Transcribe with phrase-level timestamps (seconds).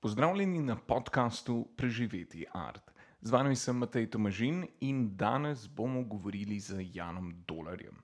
[0.00, 2.90] Pozdravljeni na podkastu Preživeti art.
[3.20, 7.96] Z vami sem Matej Tomažin in danes bomo govorili z Janom Dolarjem.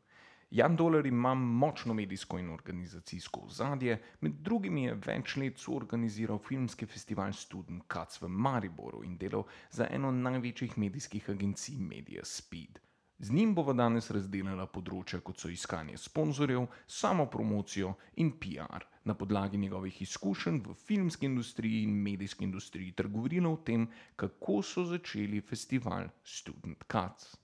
[0.50, 6.86] Jan Dolar ima močno medijsko in organizacijsko ozadje, med drugim je več let soorganiziral filmski
[6.86, 12.83] festival Student Cuts v Mariboru in delal za eno največjih medijskih agencij Media Speed.
[13.18, 19.14] Z njim bomo danes razdelili področja, kot so iskanje sponzorjev, samo promocijo in PR, na
[19.14, 23.86] podlagi njegovih izkušenj v filmski industriji in medijski industriji, ter govorili o tem,
[24.16, 27.36] kako so začeli festival Student Cuts.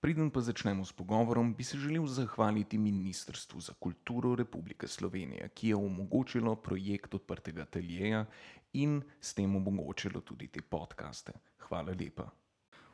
[0.00, 5.68] Preden pa začnemo s pogovorom, bi se želel zahvaliti Ministrstvu za kulturo Republike Slovenije, ki
[5.68, 8.24] je omogočilo projekt odprtega ateljeja
[8.72, 11.32] in s tem omogočilo tudi te podkaste.
[11.68, 12.30] Hvala lepa.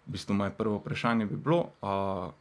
[0.06, 2.32] V bistvu moje prvo vprašanje bi bilo, uh,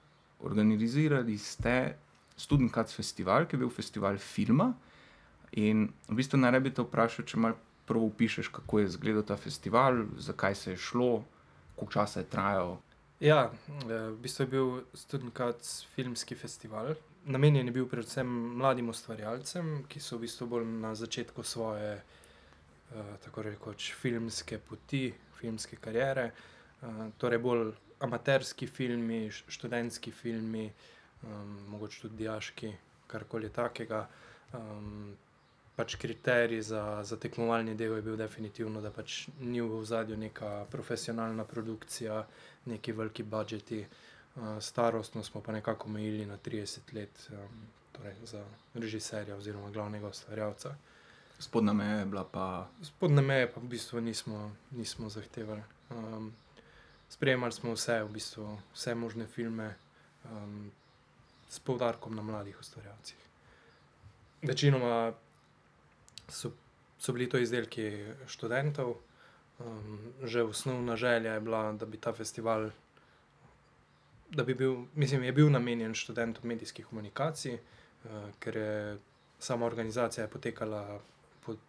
[0.43, 1.95] organizirali ste
[2.37, 4.73] Student Cuts Festival, ki je bil festival filma.
[5.51, 9.37] In v bistvu naj bi te vprašal, če malo prvo opišuješ, kako je izgledal ta
[9.37, 11.23] festival, zakaj se je šlo,
[11.75, 12.77] koliko časa je trajal.
[13.23, 13.51] Ja,
[13.87, 16.95] v bistvu je bil Student Cuts filmski festival.
[17.25, 18.27] Namenjen je bil predvsem
[18.59, 22.01] mladim ustvarjalcem, ki so v bistvu bolj na začetku svoje,
[23.23, 26.31] tako rekoč, filmske poti, filmske kariere.
[27.17, 30.71] Torej bolj amaterski filmi, študentski filmi,
[31.67, 32.73] mogoče tudi dijaški,
[33.07, 34.07] karkoli takega.
[35.75, 40.65] pač kriterij za, za tekmovalni del je bil definitivno, da pač ni v ozadju neka
[40.71, 42.25] profesionalna produkcija,
[42.65, 43.85] neki veliki budgeti.
[44.59, 47.29] starostno smo pa nekako omejili na trideset let,
[47.91, 50.75] torej za režiserja oziroma glavnega ustvarjalca.
[51.39, 52.67] Spodnja meja je bila pa?
[52.81, 55.61] Spodnje meje pa v bistvu nismo, nismo zahtevali.
[57.13, 59.75] Sprejemali smo vse v bistvu, vse možne filme,
[61.49, 63.17] s poudarkom na mladih ustvarjalcih.
[64.41, 65.13] Večinoma
[66.27, 66.51] so,
[66.99, 67.91] so bili to izdelki
[68.27, 68.95] študentov.
[70.23, 72.69] že osnovna želja je bila, da bi ta festival,
[74.29, 77.59] da bi bil, mislim, je bil namenjen študentom medijskih komunikacij,
[78.39, 78.97] ker je
[79.39, 80.99] sama organizacija je potekala
[81.45, 81.59] pod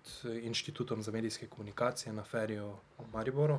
[0.43, 3.59] Inštitutom za medijske komunikacije na Feriju v Mariboru.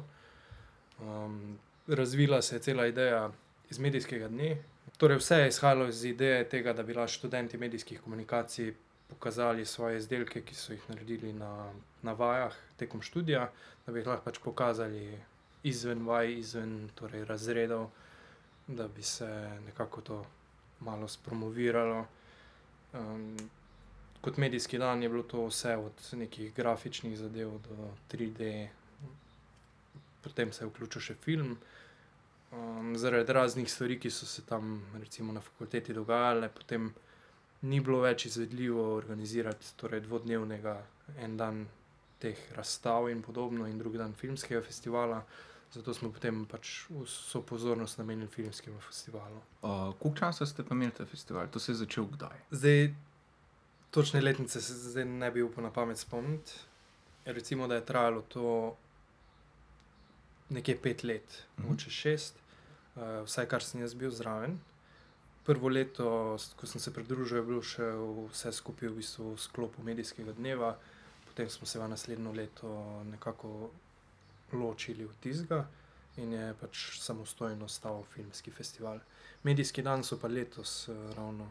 [1.87, 3.31] Razvila se je cela ideja
[3.69, 4.57] iz medijskega dne,
[4.97, 8.73] torej vse je izhajalo iz ideje tega, da bi lahko študenti medijskih komunikacij
[9.09, 13.51] pokazali svoje izdelke, ki so jih naredili na, na vajah tekom študija,
[13.85, 15.19] da bi jih lahko pač pokazali
[15.63, 17.89] izven vaj, izven torej razredov,
[18.67, 19.29] da bi se
[19.65, 20.25] nekako to
[20.79, 22.05] malo spromoviralo.
[24.21, 28.69] kot medijski dan je bilo to vse od nekih grafičnih zadev do triD.
[30.21, 31.57] Potem se je vključil še film.
[32.95, 36.93] Zaradi raznih stvari, ki so se tam recimo na fakulteti dogajale, potem
[37.61, 40.75] ni bilo več izvedljivo organizirati torej dvodnevnega,
[41.17, 41.65] en dan
[42.19, 45.23] teh razstav in podobno in drugi dan filmskega festivala.
[45.73, 49.41] Zato smo potem pač vso pozornost namenili filmskemu festivalu.
[49.99, 51.47] koliko časa ste pa imeli ta festival?
[51.51, 52.37] To se je začelo kdaj?
[52.51, 52.93] Zdaj
[53.91, 56.51] točne letnice se zdaj ne bi upal na pamet spomniti.
[57.25, 58.75] Recimo, da je trajalo to
[60.49, 62.41] nekje pet let, mogoče šest.
[62.95, 64.59] vsaj, kar sem jaz bil zraven.
[65.45, 67.87] Prvo leto, ko sem se pridružil, je bilo še
[68.31, 70.75] vse skupaj v bistvu v sklopu medijskega dneva.
[71.27, 72.69] Potem smo se pa naslednje leto
[73.11, 73.69] nekako
[74.53, 75.65] ločili od tistega
[76.17, 78.99] in je pač samostojno ostal filmski festival.
[79.43, 81.49] Medijski dan so pa letos, ravno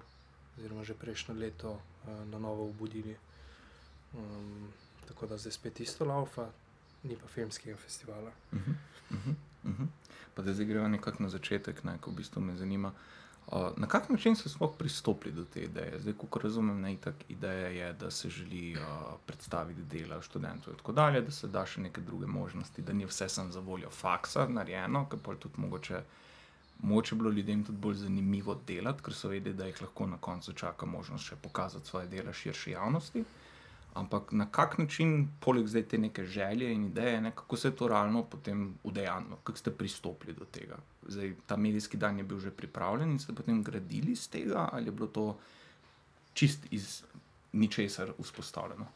[0.57, 3.17] oziroma že prejšnje leto, na novo obudili.
[5.09, 6.49] tako da zdaj spet isto lavfa,
[7.05, 8.33] ni pa filmskega festivala.
[10.35, 12.93] Pa da zdaj greva nekako na začetek, ne, ke v bistvu me zanima,
[13.77, 16.01] na kak način ste sploh pristopili do te ideje?
[16.01, 18.77] Zdaj, kakor razumem, ne, itak ideja je, da se želi,
[19.27, 23.07] predstaviti dela študentov in tako dalje, da se da še neke druge možnosti, da ni
[23.07, 26.03] vse samo zavoljo faksa narejeno, ke pol tudi mogoče,
[26.83, 30.53] je bilo ljudem tudi bolj zanimivo delati, ker so vedeli, da jih lahko na koncu
[30.53, 33.25] čaka možnost še pokazati svoja dela širši javnosti.
[33.95, 37.77] Ampak na kak način, poleg zdaj te neke želje in ideje, ne, kako se je
[37.77, 39.37] to realno potem udejanjilo?
[39.45, 40.77] Kako ste pristopili do tega?
[41.09, 44.87] Zdaj, ta medijski dan je bil že pripravljen in ste potem gradili iz tega ali
[44.87, 45.39] je bilo to
[46.35, 47.03] čisto iz
[47.53, 48.87] ničesar vzpostavljeno?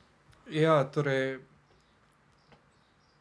[0.51, 1.39] Ja, torej,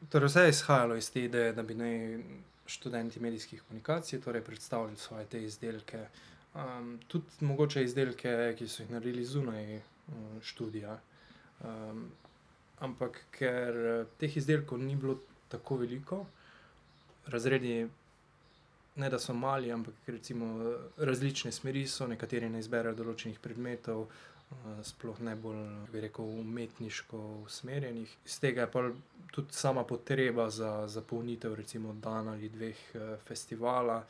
[0.09, 2.23] torej vse je izhajalo iz te ideje, da bi naj
[2.65, 6.07] študenti medijskih komunikacij torej predstavili svoje te izdelke.
[7.07, 9.81] tudi mogoče izdelke, ki so jih naredili zunaj,
[10.41, 10.99] študija.
[12.79, 15.17] Ampak ker teh izdelkov ni bilo
[15.49, 16.25] tako veliko,
[17.27, 17.87] razredi
[18.97, 24.37] ne da so mali, ampak recimo različne smeri so, nekateri ne izberejo določenih predmetov, uh,
[24.83, 28.15] sploh ne bolj, bi rekel, umetniško usmerjenih.
[28.25, 28.83] Iz tega je pa
[29.31, 32.79] tudi sama potreba za zapolnitev, recimo, dan ali dveh
[33.27, 34.03] festivala.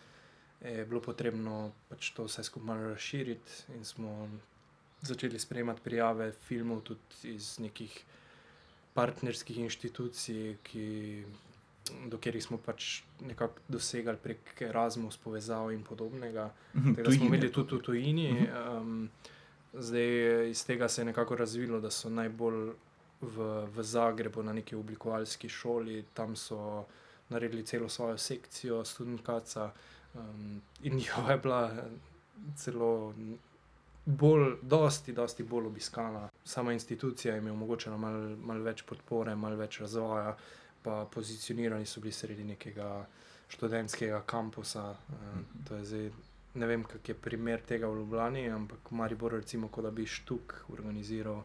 [0.62, 4.14] Je bilo potrebno pač to vse skupaj malo razširiti, in smo
[5.02, 8.04] začeli sprejemati prijave filmov tudi iz nekih
[8.94, 10.86] partnerskih inštitucij, ki,
[12.10, 16.50] do katerih smo pač nekako dosegali prek Erasmus povezav in podobnega.
[16.74, 18.30] Tega smo imeli tudi v tujini.
[18.48, 19.10] Um,
[19.74, 22.74] zdaj iz tega se je nekako razvilo, da so najbolj
[23.22, 26.86] v, v Zagrebu na neki oblikovalski šoli, tam so
[27.30, 29.72] naredili celo svojo sekcijo, študentkaca.
[30.16, 31.62] Um, in njihova je bila
[32.56, 33.14] celo
[34.08, 36.30] bolj, dosti, dosti bolj obiskana.
[36.44, 40.32] Sama institucija jim je omogočila malo mal več podpore, malo več razvoja,
[40.84, 43.06] pa pozicionirani so bili sredi nekega
[43.52, 44.90] študentskega kampusa.
[44.92, 46.10] Uh, zdaj,
[46.56, 50.08] ne vem, kak je primer tega v Ljubljani, ampak v Mariboru, recimo, kot da bi
[50.08, 51.44] štuk organiziral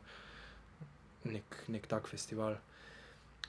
[1.25, 2.59] nek, nek tak festival.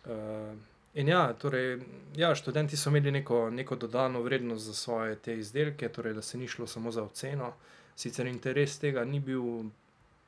[0.05, 0.53] Uh,
[0.93, 1.79] In ja, torej,
[2.15, 6.37] ja, študenti so imeli neko, neko dodano vrednost za svoje te izdelke, torej, da se
[6.37, 7.53] ni šlo samo za oceno.
[7.95, 9.69] Sicer interes tega ni bil,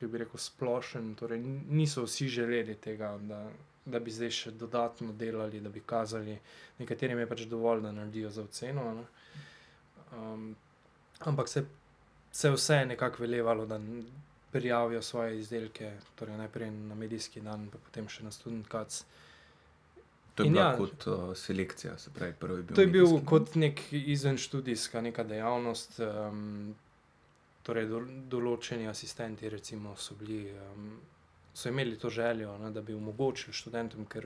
[0.01, 1.39] bi rekel, splošen, torej,
[1.69, 3.39] niso vsi želeli tega, da,
[3.85, 6.37] da bi zdaj še dodatno delali, da bi kazali.
[6.79, 8.85] Nekaterim je pač dovolj, da naredijo za oceno.
[10.13, 10.53] Um,
[11.19, 11.65] ampak se,
[12.31, 13.79] se vse je nekako velevalo, da
[14.55, 19.01] prijavijo svoje izdelke, torej najprej na medijski dan, pa potem še na študentkac.
[20.35, 22.75] To je bila ja, kot uh, selekcija, se pravi, prvi bil.
[22.75, 25.99] To je bil kot nek izvenštudijska neka dejavnost.
[26.03, 26.75] Um,
[27.65, 30.45] torej, do, določeni asistenti, recimo, so bili.
[30.53, 30.95] Um,
[31.55, 34.25] So imeli to željo, ne, da bi omogočili študentom, ker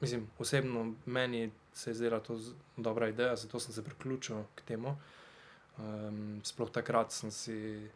[0.00, 2.38] mislim, osebno meni se je zdela to
[2.76, 4.96] dobra ideja, zato sem se priključil k temu.
[5.78, 7.88] Um, sploh takrat sem si,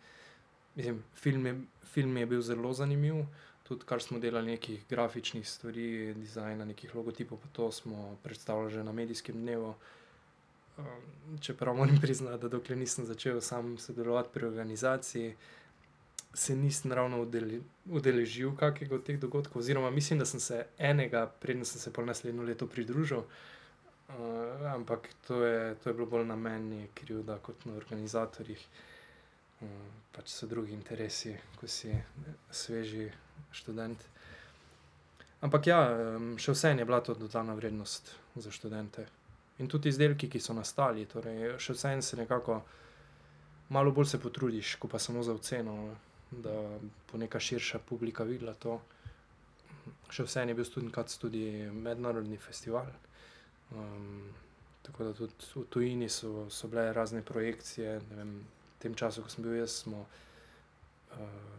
[0.74, 1.54] mislim, film je,
[1.84, 3.24] film je bil zelo zanimiv,
[3.62, 8.84] tudi kar smo delali, nekih grafičnih stvari, dizajna, nekih logotipov, pa to smo predstavljali že
[8.84, 9.74] na medijskem dnevu.
[10.78, 15.34] Um, čeprav moram priznati, da dokler nisem začel sam sodelovati pri organizaciji,
[16.34, 17.26] se nisem ravno
[17.86, 22.04] udeležil kakega od teh dogodkov, oziroma mislim, da sem se enega, predtem sem se pa
[22.04, 23.22] naslednjo leto pridružil.
[24.08, 28.66] Uh, ampak to je, to je bilo bolj na meni, krivda kot na organizatorjih.
[29.60, 29.68] Uh,
[30.14, 31.94] pač so drugi interesi, ko si
[32.50, 33.08] sveži
[33.54, 33.98] študent.
[35.44, 35.78] Ampak ja,
[36.40, 39.06] še vseeno je bila to dodana vrednost za študente.
[39.58, 42.58] In tudi izdelki, ki so nastali, torej še vseeno se nekako
[43.74, 45.76] malo bolj se potrudiš, kot pa samo za oceno,
[46.30, 46.54] da
[47.10, 48.80] bo neka širša publika videla to.
[50.10, 52.90] Še vseeno je bil študentkat tudi mednarodni festival.
[53.70, 54.26] Um,
[54.82, 57.98] tako da tudi v tujini so, so bile razne projekcije.
[58.10, 58.36] Vem,
[58.74, 60.04] v tem času, ko sem bil jaz, smo.
[61.14, 61.54] Uh,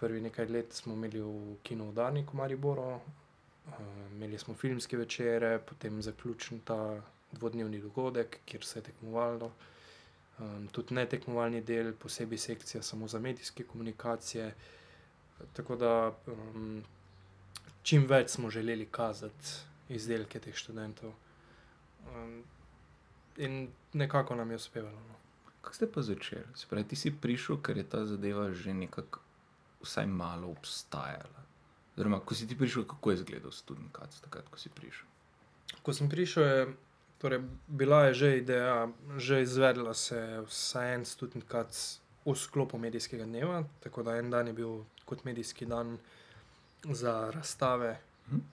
[0.00, 3.72] prvi nekaj let imeli v kinu Udarnik v Mariboru, uh,
[4.12, 7.00] imeli smo filmske večere, potem zaključen ta
[7.34, 9.52] dvodnevni dogodek, kjer se je tekmovalo.
[10.38, 14.54] Um, tudi ne tekmovalni del, posebej sekcija samo za medijske komunikacije.
[15.52, 15.92] Tako da
[16.26, 16.82] um,
[17.82, 21.12] čim več smo želeli kazati izdelke teh študentov.
[22.10, 22.42] Um,
[23.36, 25.00] in nekako nam je uspevalo.
[25.08, 25.14] No.
[25.60, 26.44] Kako ste pa začeli?
[26.54, 29.20] Spravi, ti si prišel, ker je ta zadeva že nekako
[29.84, 31.44] vsaj malo obstajala.
[31.94, 35.06] Oziroma, ko si ti prišel, kako je izgledal študent Kac, takrat, ko si prišel?
[35.82, 36.74] Ko sem prišel, je
[37.24, 41.72] torej, bila je že ideja, že izvedla se je vsaj en študent Kac
[42.24, 43.64] v sklopu medijskega dneva.
[43.80, 45.96] Tako da en dan je bil kot medijski dan
[46.84, 47.96] za razstave,
[48.28, 48.44] hm?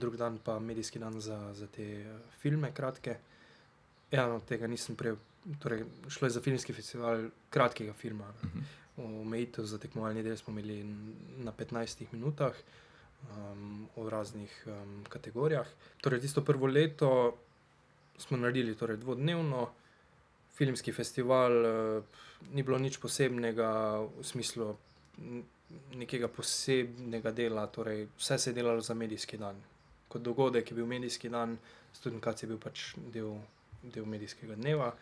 [0.00, 3.16] drug dan pa medijski dan za, za te uh, filme, kratke.
[4.12, 5.16] Ja, no, tega nisem prej.
[5.60, 8.28] Torej, šlo je za filmski festival kratkega filma.
[8.44, 8.60] Mhm.
[8.98, 10.82] omejitev za tekmovalni del smo imeli
[11.38, 12.52] na 15 minutah
[13.30, 15.68] um, v raznih um, kategorijah.
[16.02, 17.38] Torej, tisto prvo leto
[18.18, 19.68] smo naredili torej, dvodnevno.
[20.58, 22.04] Filmski festival uh,
[22.52, 23.70] ni bilo nič posebnega
[24.02, 24.72] v smislu
[25.94, 29.56] nekega posebnega dela, torej vse se je delalo za medijski dan.
[30.08, 31.58] Kot dogodek je bil medijski dan,
[31.94, 33.34] študentkac je bil pač del,
[33.82, 34.92] del medijskega dneva.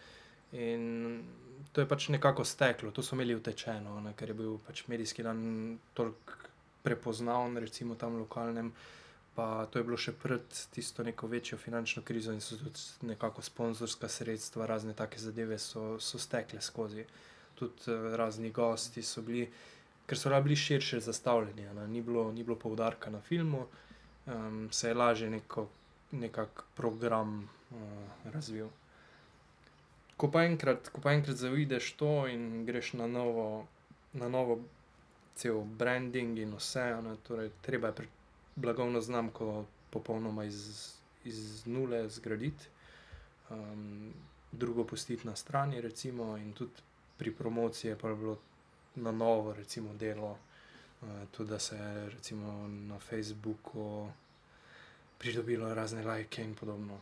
[0.52, 1.22] In
[1.72, 5.22] to je pač nekako steklo, to so imeli utečeno, ne, ker je bil pač medijski
[5.26, 6.50] dan toliko
[6.82, 8.72] prepoznaven, recimo tam lokalnem.
[9.36, 13.42] Pa to je bilo še pred tisto neko večjo finančno krizo in so tudi nekako
[13.42, 17.04] sponzorska sredstva, razne take zadeve so, so stekle skozi.
[17.54, 19.44] Tudi uh, razni gosti so bili,
[20.06, 23.66] ker so bili širše zastavljeni, ni bilo, ni bilo poudarka na filmu,
[24.26, 25.68] um, se je lažje neko,
[26.12, 27.38] nekak program
[27.70, 28.72] uh, razvil
[30.16, 33.66] ko pa enkrat, ko pa enkrat zavideš to in greš na novo,
[34.12, 34.60] na novo
[35.36, 36.88] cel branding in vse.
[37.04, 38.00] Ne, torej, treba je
[38.56, 40.90] blagovno znamko popolnoma iz,
[41.24, 42.68] iz nule zgraditi,
[43.50, 44.12] um,
[44.52, 46.72] drugo pustiti na strani, recimo, in tudi
[47.16, 48.38] pri promociji je pa bilo
[48.94, 50.38] na novo, recimo, delo.
[51.02, 54.08] Uh, tudi da se je recimo na Facebooku
[55.18, 57.00] pridobilo razne lajke in podobno.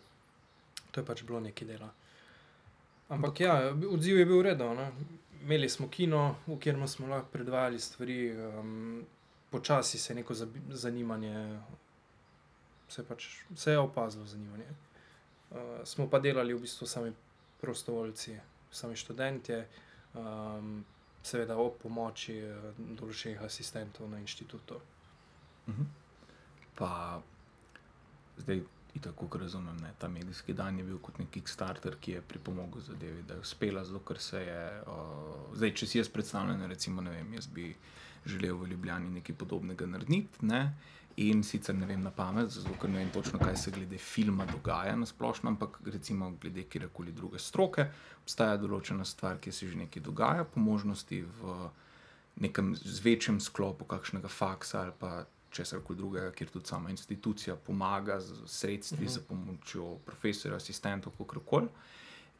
[0.90, 1.90] To je pač bilo nekaj dela.
[3.08, 4.80] Ampak ja, odziv je bil urejen.
[5.42, 9.04] Imeli smo kino, v katerem smo lahko predvajali stvari, um,
[9.54, 10.34] počasi se je neko
[10.68, 11.60] zanimanje,
[12.88, 14.66] se, pač, se je opazilo zanimanje.
[15.50, 17.12] Uh, smo pa delali v bistvu sami
[17.60, 18.34] prostovoljci,
[18.70, 19.60] sami študentje,
[20.14, 20.84] um,
[21.22, 22.64] seveda ob pomoči eh,
[22.98, 24.80] določenih asistentov na inštitutu.
[25.70, 25.86] Mhm.
[26.76, 27.22] Pa
[28.42, 28.60] zdaj,
[29.00, 33.22] tako razumem, ne, ta medijski dan je bil kot nek Kickstarter, ki je pripomogel zadevi,
[33.22, 34.64] da je uspela, zato ker se je.
[34.82, 37.70] Uh, zdaj, če si jaz predstavljam, recimo, ne vem, jaz bi
[38.26, 40.46] želel v Ljubljani nekaj podobnega narediti.
[40.46, 40.74] Ne,
[41.16, 44.46] In sicer ne vem na pamet, zato ker ne vem točno, kaj se glede filma
[44.46, 47.84] dogaja na splošno, ampak recimo glede kjerkoli druge stroke,
[48.24, 51.70] obstaja določena stvar, ki se že nekaj dogaja, po možnosti v
[52.42, 58.18] nekem večjem sklopu, kakšnega faksa ali pa česar koli drugega, kjer tudi sama institucija pomaga
[58.20, 59.12] z sredstvi, Mhm.
[59.14, 61.68] za pomočjo profesorjev, asistentov, kako koli.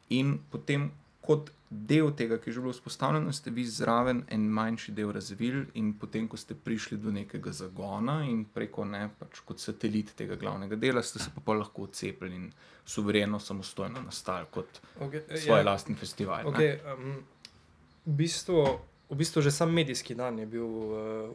[0.09, 0.91] In potem,
[1.25, 5.65] kot del tega, ki je že bilo vzpostavljeno, ste vi zraven en manjši del razvili,
[5.81, 10.37] in potem, ko ste prišli do nekega zagona in preko ne, pač kot satelit tega
[10.39, 12.47] glavnega dela, ste se pa pol lahko odcepili in
[12.85, 15.65] suvereno, samostojno nastali kot Okay, svoj ja.
[15.65, 16.45] lastni festival.
[16.45, 16.53] ne.
[16.53, 17.19] Okay, um,
[18.05, 18.61] v, bistvu,
[19.09, 21.33] v bistvu že sam medijski dan je bil uh,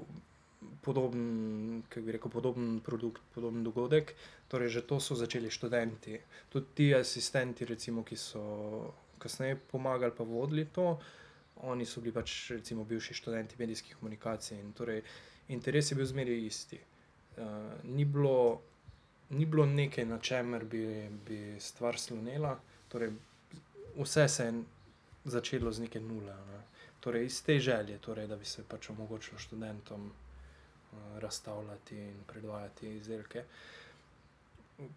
[0.80, 4.14] podoben, kako bi rekel, podoben produkt, podoben dogodek.
[4.48, 6.20] Torej, že to so začeli študenti.
[6.48, 8.42] Tudi ti asistenti, recimo, ki so
[9.20, 10.98] kasneje pomagali, pa vodili to.
[11.68, 15.02] Oni so bili pač, recimo, bivši študenti medijskih komunikacij in torej
[15.48, 16.78] interes je bil zmeraj isti.
[17.36, 17.44] Uh,
[17.84, 18.60] ni, bilo,
[19.30, 20.84] ni bilo nekaj, na čemer bi,
[21.26, 22.54] bi stvar slonela,
[22.88, 23.12] torej
[23.96, 24.62] vse se je
[25.24, 26.34] začelo z neke nule.
[26.34, 26.62] Ne.
[27.00, 32.96] Torej, iz te želje, torej, da bi se pač omogočilo študentom uh, razstavljati in predvajati
[32.96, 33.44] izdelke.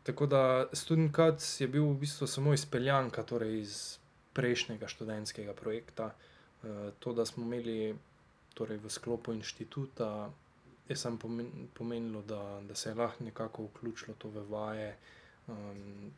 [0.03, 3.97] Tako da Student Cuts je bil v bistvu samo izpeljanka torej iz
[4.33, 6.13] prejšnjega študentskega projekta.
[6.63, 7.95] Uh, to, da smo imeli
[8.53, 10.29] torej, v sklopu inštituta,
[10.89, 14.95] je samo pomen, pomenilo, da, da se je lahko nekako vključilo to v vaje.
[15.47, 16.11] Um,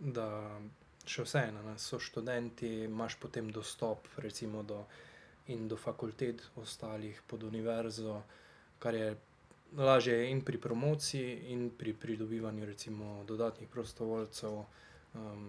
[0.00, 0.58] da
[1.06, 4.84] še vseeno, ne, so študenti, imaš potem dostop recimo, do,
[5.50, 8.22] in do fakultet, ostalih pod univerzo,
[8.82, 9.12] kar je
[9.76, 14.58] lažje in pri promociji, in pri pridobivanju recimo, dodatnih prostovoljcev,
[15.14, 15.46] um,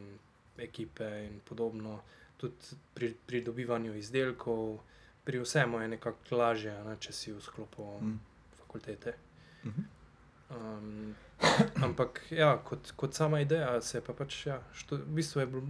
[0.57, 1.99] ekipe in podobno,
[2.37, 2.55] tudi
[2.93, 4.79] pri pridobivanju izdelkov.
[5.23, 8.19] Pri vsemu je nekako lažje, ne, če si v sklopu Mm.
[8.57, 9.13] fakultete.
[9.65, 9.81] Mhm.
[10.49, 11.15] Um,
[11.77, 15.61] ampak, ja, kot, kot sama ideja, se pa pač, ja, štu, v bistvu je bil,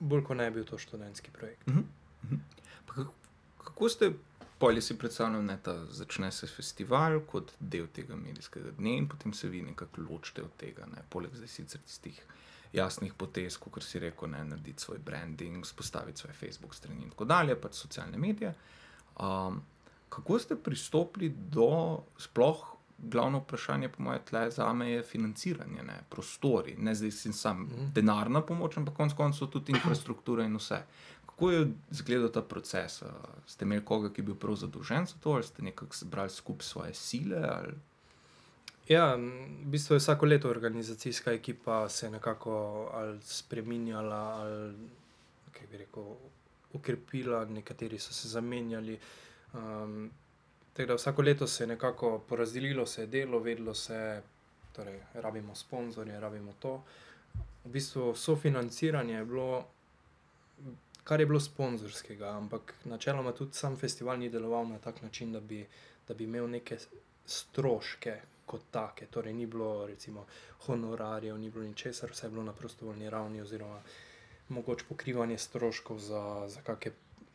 [0.00, 1.66] bolj kot ne bil to študentski projekt.
[1.66, 1.82] Mhm.
[2.24, 2.36] Mhm.
[2.86, 3.12] Pa Kako,
[3.58, 4.12] kako ste,
[4.58, 9.48] polje si predstavljali, da začne se festival kot del tega medijskega dne in potem se
[9.48, 11.02] vi nekako ločite od tega, ne?
[11.10, 12.22] poleg zdaj sicer tistih
[12.72, 17.24] jasnih potez, kot si rekel, ne, narediti svoj branding, spostaviti svoje Facebook strani in tako
[17.24, 18.54] dalje, pač socialne medije.
[19.20, 19.62] Um,
[20.08, 22.74] kako ste pristopili do sploh?
[22.98, 26.00] Glavno vprašanje, po mojem, tle za me je financiranje, ne?
[26.10, 27.92] prostori, ne zdaj si sam Mhm.
[27.94, 30.82] denarna pomoč, ampak konec koncev tudi infrastruktura in vse.
[31.26, 33.02] Kako je izgledal ta proces?
[33.46, 36.66] Ste imeli koga, ki je bil prav zadolžen za to, ali ste nekako zbrali skupaj
[36.66, 37.38] svoje sile?
[37.38, 37.74] Ali...
[38.88, 42.52] Ja, v bistvu je vsako leto organizacijska ekipa se nekako
[42.92, 44.74] ali spremenjala, ali
[45.52, 46.04] kako bi rekel,
[46.72, 48.98] ukrepila, nekateri so se zamenjali.
[49.54, 50.10] Um,
[50.72, 54.22] tako da vsako leto se je nekako porazdelilo, se je delo, vedlo se,
[54.72, 56.82] torej, rabimo sponzorje, rabimo to.
[57.64, 59.66] V bistvu sofinanciranje je bilo,
[61.04, 65.40] kar je bilo sponzorskega, ampak načeloma tudi sam festival ni deloval na tak način, da
[65.40, 65.66] bi,
[66.08, 66.78] da bi imel neke
[67.26, 69.06] stroške kot take.
[69.06, 70.26] Torej, ni bilo recimo
[70.66, 73.82] honorarjev, ni bilo ničesar, vse je bilo na prostovoljni ravni, oziroma
[74.48, 76.92] mogoče pokrivanje stroškov za, za kakšne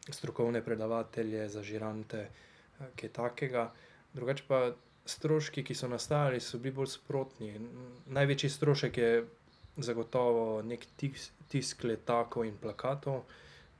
[0.09, 2.27] strokovne predavatelje, za žirante,
[2.79, 3.71] eh, kaj takega.
[4.13, 4.71] Drugače pa
[5.05, 7.53] stroški, ki so nastajali, so bili bolj sprotni.
[8.07, 9.25] Največji strošek je
[9.77, 13.23] zagotovo nek tis, tisk letakov in plakatov.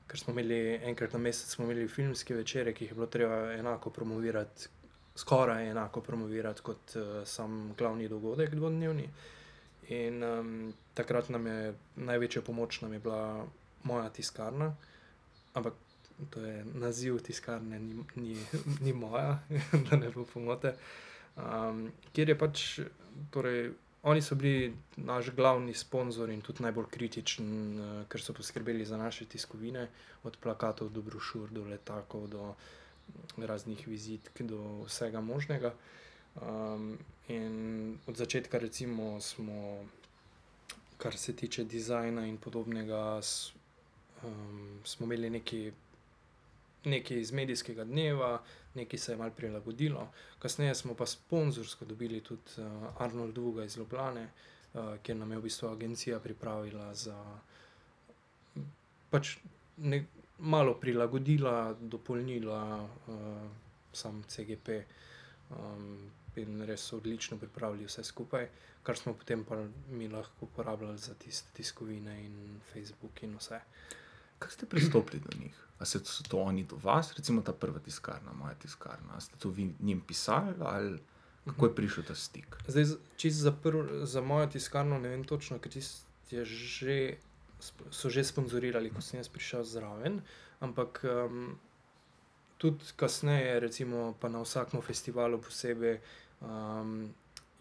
[0.06, 3.52] Ker smo imeli enkrat na mesec smo imeli filmske večere, ki jih je bilo treba
[3.52, 4.68] enako promovirati,
[5.14, 9.08] skoraj enako promovirati kot uh, sam glavni dogodek, dvodnevni.
[9.88, 13.46] In um, takrat nam je največja pomoč nam je bila
[13.84, 14.74] moja tiskarna,
[15.54, 15.74] ampak
[16.30, 18.36] to je naziv tiskarne, ni, ni,
[18.80, 19.38] ni moja,
[19.90, 20.74] da ne bo pomote.
[21.36, 22.64] Um, kjer je pač,
[23.30, 28.86] torej, oni so bili naš glavni sponzor in tudi najbolj kritičen, uh, ker so poskrbeli
[28.86, 29.88] za naše tiskovine,
[30.24, 32.54] od plakatov do brošur, do letakov, do
[33.36, 35.74] raznih vizitk, do vsega možnega.
[36.34, 39.84] Um, in od začetka, recimo, smo,
[40.98, 43.52] kar se tiče dizajna in podobnega, s,
[44.22, 45.72] um, smo imeli neki
[46.84, 48.42] nekaj iz medijskega dneva,
[48.74, 50.08] nekaj se je malo prilagodilo.
[50.38, 52.64] Kasneje smo pa sponzorsko dobili tudi uh,
[52.98, 54.26] Arnold Duga iz Ljubljana,
[54.74, 57.38] uh, kjer nam je v bistvu agencija pripravila za
[59.10, 59.36] pač
[59.76, 60.04] ne,
[60.38, 63.18] malo prilagodila, dopolnila uh,
[63.92, 64.68] sam CGP.
[65.50, 68.48] Um, In res so odlično pripravili vse skupaj,
[68.82, 69.60] kar smo potem pa
[69.90, 73.60] mi lahko uporabljali za tiste tiskovine in Facebook in vse.
[74.38, 75.60] Kako ste pristopili do njih?
[75.78, 79.20] Ali so to oni do vas, recimo ta prva tiskarna, moja tiskarna?
[79.20, 80.98] Ste to vi njim pisali ali
[81.44, 82.56] kako je prišel ta stik?
[82.68, 82.84] Zdaj,
[83.16, 85.72] čisto za, prv, za mojo tiskarno ne vem točno, ker
[86.30, 87.16] je že,
[87.90, 90.20] so že sponzorirali, ko sem jaz prišel zraven.
[90.60, 91.58] Ampak um,
[92.58, 96.00] tudi kasneje, recimo pa na vsakem festivalu posebej,
[96.40, 97.14] um,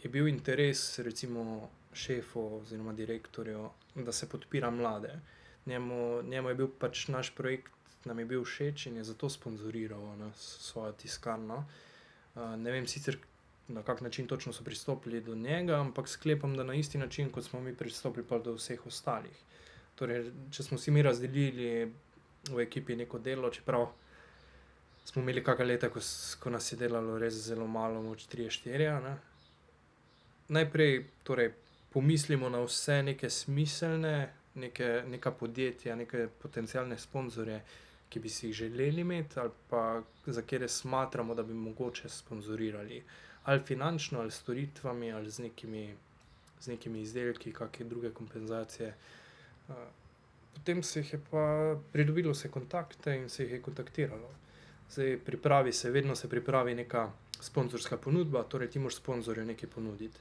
[0.03, 5.19] je bil interes recimo šefov oziroma direktorjev, da se podpira mlade.
[5.65, 7.71] Njemu, njemu je bil pač naš projekt
[8.05, 11.65] nam je bil všeč in je zato sponzoriral na svojo tiskarno.
[12.35, 13.17] Uh, ne vem sicer,
[13.67, 17.43] na kak način točno so pristopili do njega, ampak sklepam, da na isti način, kot
[17.43, 19.43] smo mi pristopili do vseh ostalih.
[19.95, 21.91] Torej, če smo si mi razdelili
[22.49, 23.87] v ekipi neko delo, čeprav
[25.05, 26.01] smo imeli kakšne leta, ko,
[26.39, 29.13] ko nas je delalo res zelo malo, moč 3-4.
[30.53, 31.53] Najprej torej,
[31.93, 37.61] pomislimo na vse neke smiselne, neke, neka podjetja, neke potencijalne sponzorje,
[38.09, 43.03] ki bi si jih želeli imeti, ali pa za katere smatramo, da bi mogoče sponzorirali,
[43.43, 45.95] ali finančno, ali storitvami, ali z nekimi,
[46.59, 48.93] z nekimi izdelki, kakšne druge kompenzacije.
[50.53, 54.29] Potem se jih je pa pridobilo vse kontakte in se jih je kontaktiralo.
[54.91, 60.19] Zdaj, pripravi se, vedno se pripravi neka sponzorska ponudba, torej ti moraš sponzorju nekaj ponuditi,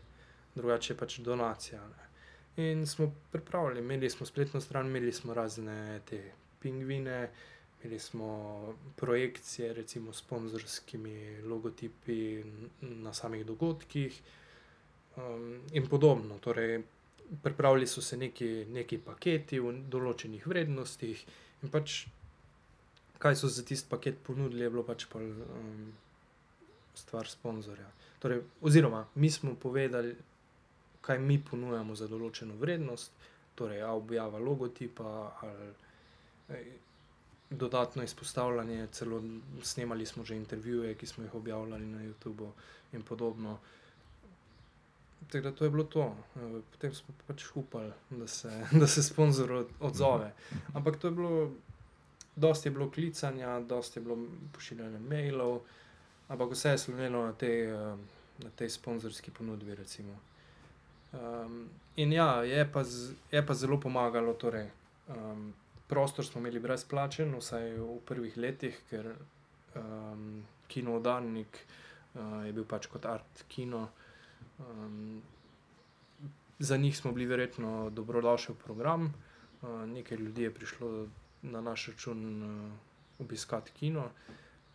[0.55, 1.81] drugače pač donacija.
[1.89, 2.09] Ne.
[2.57, 6.23] In smo pripravili, imeli smo spletno stran, imeli smo razne te
[6.61, 7.31] pingvine,
[7.83, 12.45] imeli smo projekcije, recimo s sponzorskimi logotipi
[12.81, 14.21] na samih dogodkih
[15.17, 16.39] um, in podobno.
[16.39, 16.83] Torej,
[17.43, 21.25] pripravili so se neki, neki paketi v določenih vrednostih
[21.63, 22.05] in pač.
[23.23, 25.93] Kaj so za tisti paket ponudili, je bilo pač pa, um,
[26.99, 27.87] stvar sponzorja.
[28.19, 30.11] Torej, oziroma, mi smo povedali,
[31.03, 33.15] kaj mi ponujamo za določeno vrednost,
[33.55, 36.63] torej, objava logotipa ali
[37.51, 39.23] dodatno izpostavljanje, celo
[39.63, 42.51] snemali smo že intervjuje, ki smo jih objavljali na YouTubu
[42.93, 43.59] in podobno.
[45.31, 46.17] Tako da to je bilo to.
[46.71, 50.33] Potem smo pač upali, da se, da se sponzor odzove.
[50.75, 51.51] Ampak to je bilo,
[52.37, 54.19] dosti je bilo klicanja, dosti je bilo
[54.53, 55.61] pošiljanja mailov,
[56.29, 57.67] ampak vse je slonilo na tej,
[58.39, 59.77] na tej sponzorski ponudbi.
[61.13, 64.71] Um, in ja, je pa, z, je pa zelo pomagalo, torej.
[65.09, 65.53] Um,
[65.89, 69.13] prostor smo imeli brezplačen, vsaj v prvih letih, ker
[69.77, 71.59] um, kino Danik
[72.15, 73.89] uh, je bil pač kot art kino.
[74.71, 75.23] Um,
[76.59, 79.05] za njih smo bili verjetno dobrodošli v program,
[79.63, 81.09] uh, nekaj ljudi je prišlo
[81.43, 82.73] na naš račun uh,
[83.19, 84.11] obiskati kino.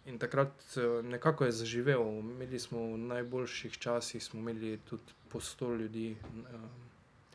[0.05, 5.39] In takrat uh, nekako je zaživel, imeli smo v najboljših časih, smo imeli tudi po
[5.39, 6.59] sto ljudi, uh,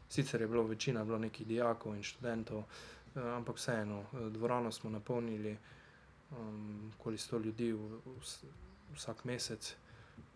[0.08, 2.64] sicer je bilo večina, bilo nekih dijakov in študentov,
[3.14, 5.58] Eh, ampak vseeno, eh, dvorano smo napolnili,
[6.96, 8.20] okoli sto ljudi v, v,
[8.94, 9.74] vsak mesec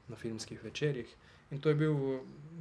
[0.09, 1.09] na filmskih večerjih.
[1.51, 1.95] In to je, bil,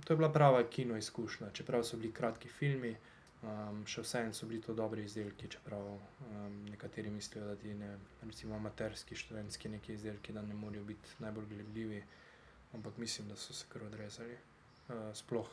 [0.05, 2.95] to je bila prava kino izkušnja, čeprav so bili kratki filmi,
[3.41, 7.95] um, še vseeno so bili to dobri izdelki, čeprav um, nekateri mislijo, da ti ne,
[8.21, 12.03] recimo, amaterski, študentski neki izdelki, da ne morejo biti najbolj gledljivi,
[12.73, 14.37] ampak mislim, da so se kar odrezali.
[14.87, 15.49] Uh, sploh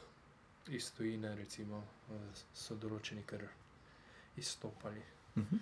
[0.68, 1.80] iz tujine, recimo,
[2.12, 3.48] uh, so določeni kar
[4.36, 5.02] izstopali.
[5.36, 5.58] Uh -huh.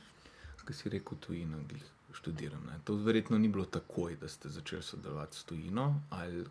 [0.65, 1.79] Kaj si rekel, tujino, ki
[2.13, 2.67] študiram?
[2.67, 2.79] Ne?
[2.85, 6.45] To verjetno ni bilo takoj, da ste začeli sodelovati s tujino, ali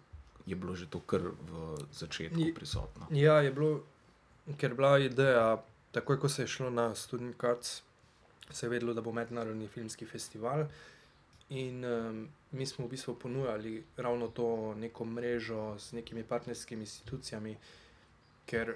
[0.49, 3.07] je bilo že to kar v začetku prisotno?
[3.12, 3.83] Ja, je bilo,
[4.57, 7.81] ker je bila ideja, takoj ko se je šlo na študijkac,
[8.49, 10.65] se je vedelo, da bo mednarodni filmski festival.
[11.49, 17.55] In um, mi smo v bistvu ponujali ravno to neko mrežo z nekimi partnerskimi institucijami,
[18.45, 18.75] ker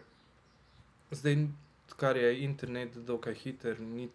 [1.12, 1.48] zdaj
[1.96, 4.10] kar je internet, dokaj hiter, ni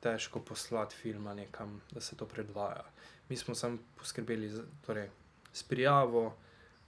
[0.00, 2.84] težko poslati filma nekam, da se to predvaja.
[3.28, 5.08] Mi smo samo poskrbeli za, torej,
[5.52, 6.34] s prijavo,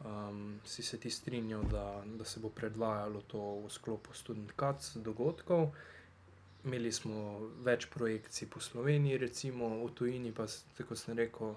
[0.05, 5.71] um, si se ti strinjal, da, da se bo predvajalo to v sklopu študentkac dogodkov.
[6.65, 11.55] Imeli smo več projekcij po Sloveniji, recimo v tujini, pa tako sem rekel,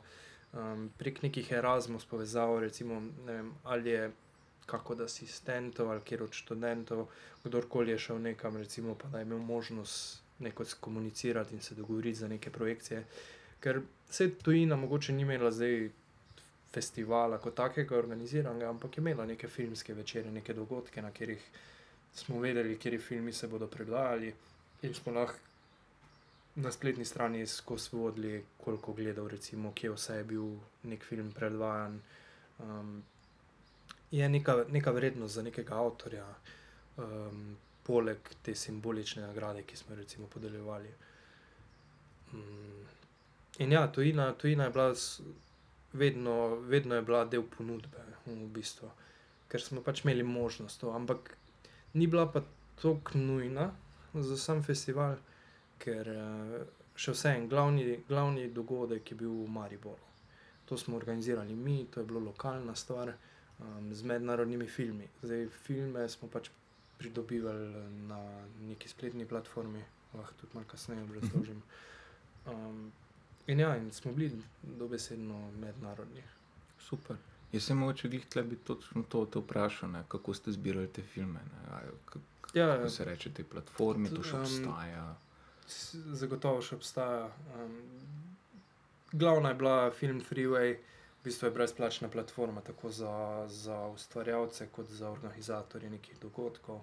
[0.54, 4.12] um, prek nekih Erasmus povezav, recimo, vem, ali je
[4.66, 7.08] kako od asistentov ali kjer od študentov,
[7.44, 12.20] kdorkoli je šel nekam, recimo, pa da je imel možnost neko komunicirati in se dogovoriti
[12.20, 13.04] za neke projekcije.
[13.60, 15.90] Ker se tujina mogoče ni imela zdaj
[16.74, 21.44] festivala kot takega organiziranega, ampak je imela neke filmske večere, neke dogodke, na katerih
[22.14, 24.34] smo vedeli, kateri filmi se bodo predvajali,
[24.82, 25.40] in smo lahko
[26.56, 30.48] na spletni strani skozi vodili, koliko gledal, recimo, kje vse je bil
[30.84, 32.02] nek film predvajan.
[32.60, 33.04] Um,
[34.12, 36.26] je neka, neka vrednost za nekega avtorja,
[36.98, 40.92] um, poleg te simbolične nagrade, ki smo jo recimo podeljevali.
[42.34, 42.86] Um,
[43.60, 44.96] in ja, tujina, tujina je bila
[45.94, 48.90] vedno, vedno je bila del ponudbe, v bistvu,
[49.52, 51.36] ker smo pač imeli možnost to, ampak
[51.94, 52.44] ni bila pa
[52.82, 53.72] tako nujna
[54.14, 55.18] za sam festival,
[55.82, 56.64] ker eh,
[56.96, 60.08] še vseeno glavni, glavni dogodek je bil v Mariboru.
[60.70, 65.08] To smo organizirali mi, to je bila lokalna stvar um, z mednarodnimi filmi.
[65.24, 66.48] Zdaj, filme smo pač
[67.00, 68.20] pridobivali na
[68.68, 69.82] neki spletni platformi,
[70.14, 71.64] lahko tudi malo kasneje obrazložim.
[72.48, 72.92] Um,
[73.48, 74.32] in ja, in smo bili
[74.64, 76.24] dobesedno mednarodni.
[76.80, 77.18] Super.
[77.52, 81.02] Jaz sem mogoče glih tle bi točno to te vprašal, ne, kako ste zbirali te
[81.04, 81.40] filme.
[81.42, 82.20] Ne, a je- k-
[82.54, 85.16] Ja, kako se reče te platforme, to še Um, obstaja.
[86.14, 87.26] zagotovo še obstaja.
[87.56, 87.78] Um,
[89.14, 90.74] glavna je bila film Freeway,
[91.14, 93.14] v bistvu je brezplačna platforma tako za,
[93.50, 96.82] za ustvarjalce, kot za organizatorje nekih dogodkov.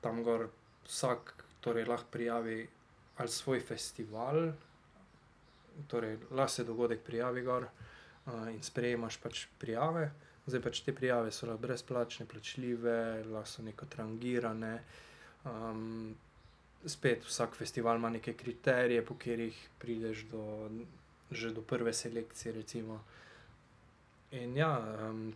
[0.00, 0.48] Tam gor
[0.84, 2.68] vsak torej, lahko prijavi
[3.16, 4.52] ali svoj festival,
[5.86, 10.10] torej lahko se dogodek prijavi gor uh, in sprejemaš pač prijave.
[10.46, 14.78] Zdaj pač te prijave so brezplačne, plačljive, lahko so neko rangirane.
[15.44, 16.14] Um,
[16.86, 20.70] spet vsak festival ima neke kriterije, po katerih prideš do,
[21.30, 22.52] že do prve selekcije.
[22.52, 23.02] Recimo.
[24.30, 24.72] In ja,
[25.10, 25.32] um,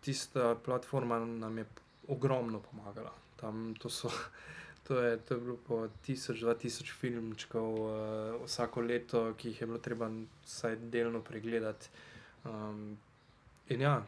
[0.00, 1.64] tista platforma nam je
[2.08, 3.12] ogromno pomagala.
[3.36, 4.10] Tam, to, so,
[4.90, 7.90] to, je, to je bilo po 1000-2000 filmčkov uh,
[8.42, 10.08] vsako leto, ki jih je bilo treba
[10.44, 11.86] vsaj delno pregledati.
[12.44, 12.98] Um,
[13.68, 14.02] in ja,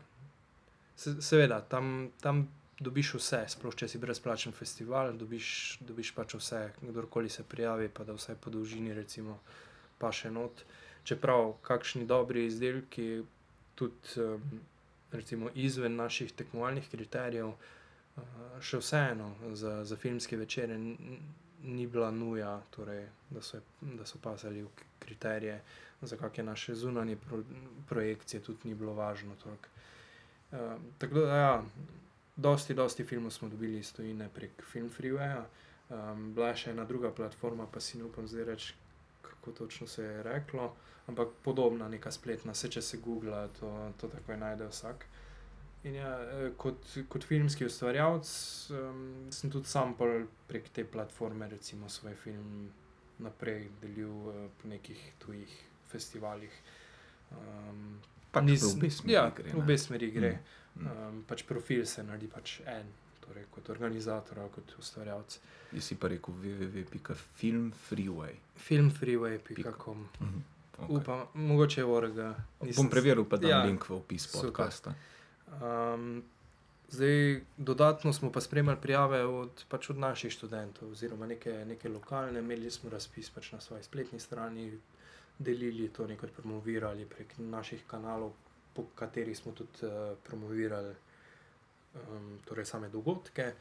[0.96, 2.48] se, seveda, tam, tam
[2.82, 8.02] dobiš vse, sploh če si brezplačen festival, dobiš, dobiš pač vse, kdorkoli se prijavi, pa
[8.02, 9.38] da vsaj po dolžini, recimo,
[10.02, 10.64] pa še not.
[11.06, 13.22] Čeprav kakšni dobri izdelki,
[13.78, 14.58] tudi um,
[15.14, 17.54] recimo izven naših tekmovalnih kriterijev,
[18.60, 20.78] še vseeno za, za filmske večere
[21.62, 25.60] ni bila nuja, torej, da, so, da so pasali v kriterije.
[26.02, 27.42] Za kakšne naše zunanje pro,
[27.88, 29.36] projekcije tudi ni bilo važno.
[29.42, 29.68] toliko.
[30.52, 30.58] Uh,
[30.98, 31.62] tako da, ja,
[32.36, 35.44] dosti, dosti filmov smo dobili iz tujine prek Film Freewaya.
[35.90, 38.74] Um, bila je še ena druga platforma, pa si ne upam zdaj reči,
[39.22, 40.72] kako točno se je reklo,
[41.06, 45.06] ampak podobna neka spletna, se če se googla, to, to takoj najde vsak.
[45.84, 46.76] In ja, eh, kot,
[47.10, 48.28] kot filmski ustvarjalec
[48.70, 49.94] um, sem tudi sam
[50.46, 52.68] prek te platforme, recimo, svoj film
[53.22, 55.50] naprej delil uh, po nekih tujih
[55.90, 56.50] festivalih.
[57.32, 57.98] Um,
[58.32, 60.36] Pač nis- v obe smeri ja, gre, obe smeri gre.
[60.78, 60.86] Mm.
[60.86, 62.86] Um, pač profil se naredi pač en,
[63.26, 65.38] torej kot organizator kot ustvarjalec.
[65.74, 68.34] Jaz si pa rekel www.filmfreeway.
[68.56, 70.08] Filmfreeway.com.
[70.20, 70.42] Mhm.
[70.82, 70.96] Okay.
[70.96, 72.34] Upam, mogoče je orga.
[72.76, 74.64] Bom preveril, pa dam Ja, ja, link v opis super.
[75.60, 76.22] Um,
[76.88, 82.40] zdaj, dodatno smo pa spremljali prijave od, pač od naših študentov, oziroma neke, neke lokalne.
[82.40, 84.72] Imeli smo razpis pač na svoji spletni strani,
[85.38, 88.32] delili to nekaj promovirali prek naših kanalov,
[88.74, 90.94] po katerih smo tudi uh, promovirali
[91.94, 93.52] um, torej same dogodke.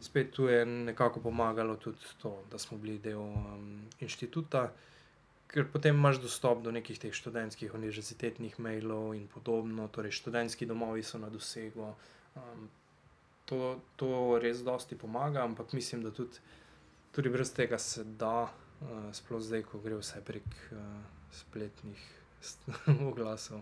[0.00, 4.72] Spet tu je nekako pomagalo tudi to, da smo bili del um, inštituta,
[5.52, 11.04] ker potem imaš dostop do nekih teh študentskih univerzitetnih mailov in podobno, torej študentski domovi
[11.04, 11.92] so na dosegu.
[12.36, 12.68] Um,
[13.44, 16.40] to, to res dosti pomaga, ampak mislim, da tudi,
[17.12, 20.80] tudi brez tega se da, uh, sploh zdaj, ko gre vse prek uh,
[21.36, 22.00] spletnih
[23.10, 23.60] oglasov.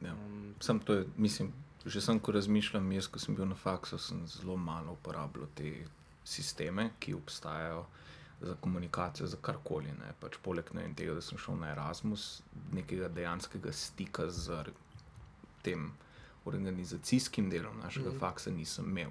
[0.00, 0.14] Ja.
[0.14, 1.52] Um, Sam to je, mislim,
[1.84, 5.74] že sem, ko razmišljam, jaz, ko sem bil na faksu, sem zelo malo uporabljal te
[6.24, 7.84] sisteme, ki obstajajo
[8.40, 9.92] za komunikacijo, za karkoli.
[9.98, 10.12] Ne.
[10.20, 14.62] Pač poleg ne tega, da sem šel na Erasmus, nekega dejanskega stika z
[15.62, 15.90] tem
[16.48, 18.18] organizacijskim delom našega mm.
[18.18, 19.10] faksa nisem imel.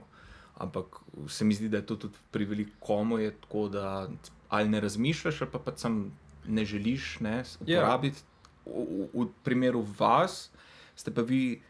[0.58, 4.10] Ampak se mi zdi, da je to tudi pri velikomu je tako, da
[4.50, 6.00] ali ne razmišljaš, ali pa pač sam
[6.48, 7.82] ne želiš ne, Ja.
[7.82, 8.24] uporabiti.
[8.66, 10.50] V, v, v primeru vas
[10.96, 11.62] ste pa vi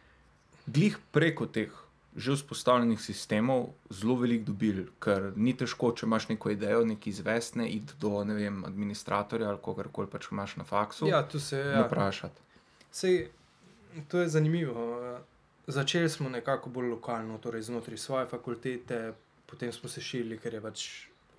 [0.68, 1.74] glih preko teh
[2.18, 7.68] že vzpostavljenih sistemov zelo veliko dobili, ker ni težko, če imaš neko idejo, nekaj izvestne,
[7.70, 11.08] iti do ne vem, administratorja ali kogarkoli pač imaš na faksu.
[11.08, 11.86] Ja, tu se in ja.
[11.86, 12.42] vprašati.
[12.92, 13.28] Sej,
[14.10, 14.88] to je zanimivo.
[15.68, 19.14] Začeli smo nekako bolj lokalno, torej znotraj svoje fakultete,
[19.46, 20.88] potem smo se širili, ker je pač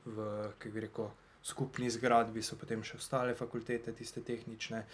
[0.06, 1.10] v kako bi rekel,
[1.42, 4.84] skupni zgradbi, so potem še ostale fakultete, tiste tehnične.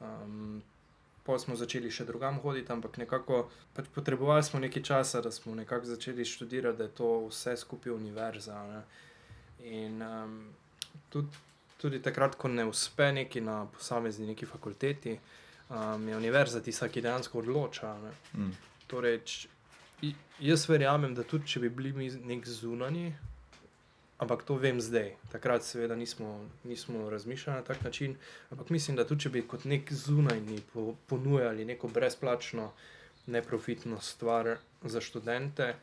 [0.00, 0.60] Um,
[1.28, 3.42] Pol smo začeli še drugam hoditi, ampak nekako
[3.76, 7.92] pač potrebovali smo nekaj časa, da smo nekako začeli študirati, da je to vse skupaj
[7.92, 8.62] univerza.
[8.70, 8.80] Ne?
[9.68, 10.38] In um,
[11.12, 11.42] tudi,
[11.76, 15.18] tudi takrat, ko ne uspe neki na posamezni neki fakulteti,
[15.68, 17.92] um, je univerza tista, ki dejansko odloča.
[18.00, 18.16] Ne?
[18.32, 18.56] Mm.
[18.88, 19.52] Torej, č,
[20.40, 23.10] jaz verjamem, da tudi če bi bili mi nek zunani,
[24.18, 25.14] ampak to vem zdaj.
[25.32, 28.16] Takrat, seveda, nismo, nismo razmišljali na tak način.
[28.50, 32.72] Ampak mislim, da tudi če bi kot nek zunajni po, ponujali neko brezplačno,
[33.26, 35.74] neprofitno stvar za študente,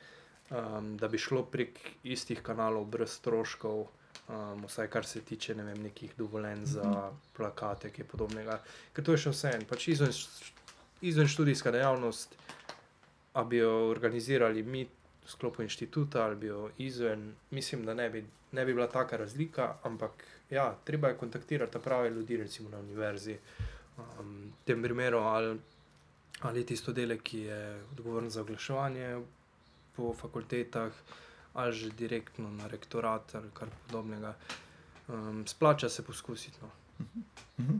[0.49, 3.85] um, da bi šlo prek istih kanalov, brez stroškov.
[4.25, 8.59] Um, vsaj kar se tiče ne vem, nekih dovoljenj za plakate, kaj podobnega.
[8.93, 9.51] Ker to je še vse.
[9.69, 10.13] Pač izven,
[11.05, 12.33] izven študijska dejavnost,
[13.35, 14.87] a bi jo organizirali mi
[15.25, 19.17] v sklopu inštituta ali bi jo izven, mislim, da ne bi, ne bi bila taka
[19.17, 23.37] razlika, ampak ja, treba je kontaktirati ta prave ljudi, recimo na univerzi.
[23.97, 25.59] Um, v tem primeru ali,
[26.41, 29.21] ali tisto dele, ki je odgovoren za oglaševanje
[29.95, 30.93] po fakultetah,
[31.53, 34.35] ali že direktno na rektorat ali kar podobnega.
[35.07, 36.57] Um, splača se poskusiti.
[36.61, 36.69] No.
[37.59, 37.77] Mhm.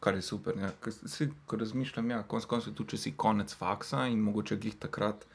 [0.00, 0.58] Kar je super.
[0.58, 0.70] Ja.
[0.82, 4.74] Ker si, ko razmišljam, ja, konec koncev, tudi če si konec faksa in mogoče glih
[4.76, 5.26] takrat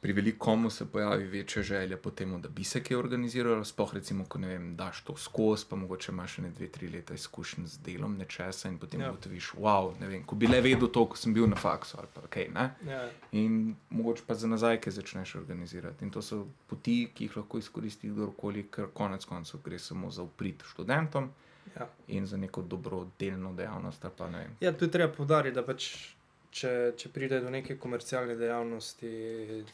[0.00, 4.24] pri velikomu se pojavi večja želja po tem, da bi se kaj organiziralo, sploh recimo,
[4.24, 7.66] ko ne vem, daš to skozi, pa mogoče imaš še ne dve, tri leta izkušenj
[7.66, 9.10] z delom nečesa in potem Ja.
[9.12, 12.08] ugotoviš, wow, ne vem, ko bi le vedel to, ko sem bil na faksu ali
[12.14, 12.70] pa kaj, ne.
[12.88, 16.04] Ja, In mogoče pa za nazaj, ki začneš organizirati.
[16.04, 20.22] In to so poti, ki jih lahko izkoristi kdorkoli, ker konec koncev gre samo za
[20.22, 21.28] uprit študentom
[21.76, 21.88] ja.
[22.08, 24.04] in za neko dobrodelno dejavnost.
[24.04, 24.48] ali Pa, ne.
[24.60, 26.14] Ja, tu je treba povdariti, da pač,
[26.50, 29.10] če, če pride do neke komercialne dejavnosti,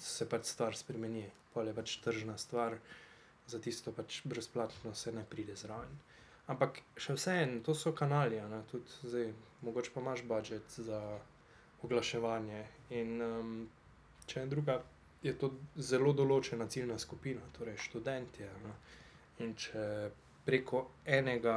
[0.00, 1.24] se pač stvar spremeni.
[1.54, 2.76] Pol je pač tržna stvar,
[3.48, 5.94] za tisto pač brezplatno se ne pride zraven.
[6.52, 9.32] Ampak še vseeno, to so kanali, ne, tudi zdaj,
[9.66, 11.00] mogoče pa imaš budžet za
[11.86, 12.60] oglaševanje.
[12.98, 13.56] In um,
[14.26, 14.76] če ne druga,
[15.26, 18.50] je to zelo določena ciljna skupina, torej študentje.
[18.62, 18.74] Ne?
[19.42, 19.86] In če
[20.46, 20.84] preko
[21.18, 21.56] enega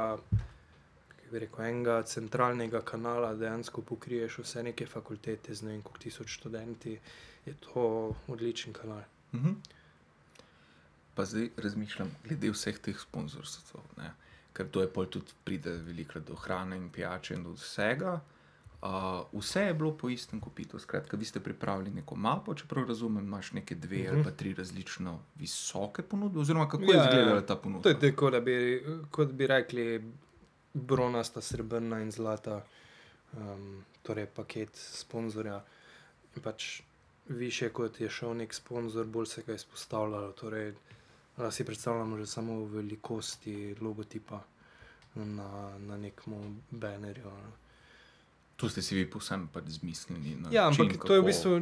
[1.32, 6.34] bi rekel, enega centralnega kanala dejansko pokriješ vse neke fakultete z ne vem koliko tisoč
[6.38, 6.98] študenti,
[7.46, 9.02] je to odličen kanal.
[9.34, 9.54] Mhm.
[11.14, 13.78] Pa zdaj razmišljam, glede vseh teh sponzorstv,
[14.52, 18.20] ker to je pol tudi pride veliko do hrane in pijače in do vsega.
[18.80, 20.78] Uh, vse je bilo po istem kopitu.
[20.78, 24.08] Skratka, vi ste pripravili neko mapo, če prav razumem, imaš neke dve uh -huh.
[24.08, 24.24] ali Mhm.
[24.24, 27.82] pa tri različno visoke ponudbe, oziroma kako Ja, je izgledala ta ponudba.
[27.82, 30.12] To je tako, da bi, kot bi rekli,
[30.74, 32.64] bronasta, srebrna in zlata,
[33.34, 33.66] um,
[34.02, 35.62] torej paket sponzorja.
[36.30, 36.80] In pač
[37.28, 40.32] više kot je šel nek sponzor, bolj se ga je izpostavljalo.
[40.32, 40.74] Torej,
[41.36, 44.40] lahko si predstavljamo že samo v velikosti logotipa
[45.14, 46.34] na, na nekem
[46.70, 47.24] banerju.
[47.26, 47.52] Ne.
[48.56, 50.36] To ste si vi povsem pač zmislili.
[50.50, 51.52] Ja, ampak to je v kako- bistvu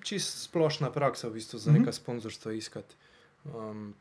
[0.00, 1.78] čisto splošna praksa, v bistvu, za Mhm.
[1.78, 2.94] neka sponzorstva iskati.
[3.46, 3.94] Um,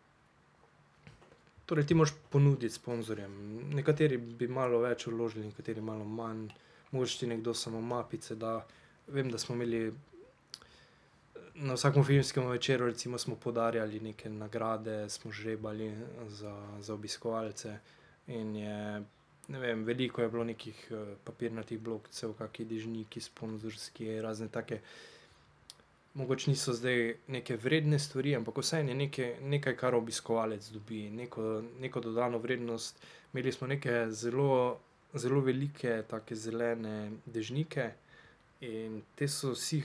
[1.65, 3.35] torej, ti moš ponuditi sponzorjem.
[3.75, 6.47] Nekateri bi malo več vložili, nekateri malo manj.
[6.91, 8.59] Mogoče ti nekdo samo mapice da.
[9.07, 9.93] Vem, da smo imeli
[11.55, 15.91] na vsakem filmskem večeru, recimo, smo podarjali neke nagrade, smo žrebali
[16.27, 17.77] za, za obiskovalce.
[18.27, 19.03] In je,
[19.47, 24.81] ne vem, veliko je bilo nekih uh, papirnatih blokcev, kakšni dežniki, sponzorski, razne take.
[26.15, 31.63] Mogoče niso zdaj neke vredne stvari, ampak vseeno je nekaj, nekaj, kar obiskovalec dobi, neko,
[31.79, 33.01] neko dodano vrednost.
[33.33, 34.79] Imeli smo neke zelo,
[35.13, 37.89] zelo velike, tako zelene dežnike
[38.61, 39.81] in te so vsi,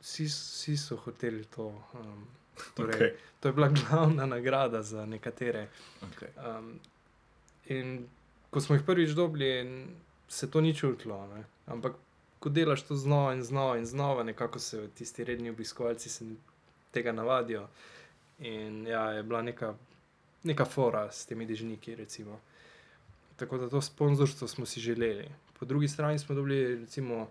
[0.00, 1.66] vsi, vsi so hoteli to.
[1.94, 2.26] Um,
[2.74, 5.68] torej, Okej, To je bila glavna nagrada za nekatere.
[6.02, 6.28] okej.
[6.38, 6.80] Um,
[7.66, 8.06] in
[8.50, 9.86] ko smo jih prvič dobili,
[10.28, 11.26] se to ni čutilo.
[11.34, 11.44] Ne?
[11.66, 11.92] Ampak
[12.44, 16.10] ko delaš to znova in znova in znova, nekako se tisti redni obiskovalci
[16.90, 17.68] tega navadijo.
[18.38, 19.74] In ja, je bila neka,
[20.42, 21.94] neka fora s temi dežniki.
[21.94, 22.40] Recimo.
[23.36, 25.30] Tako da to sponzorstvo smo si želeli.
[25.58, 27.30] Po drugi strani smo dobili, recimo,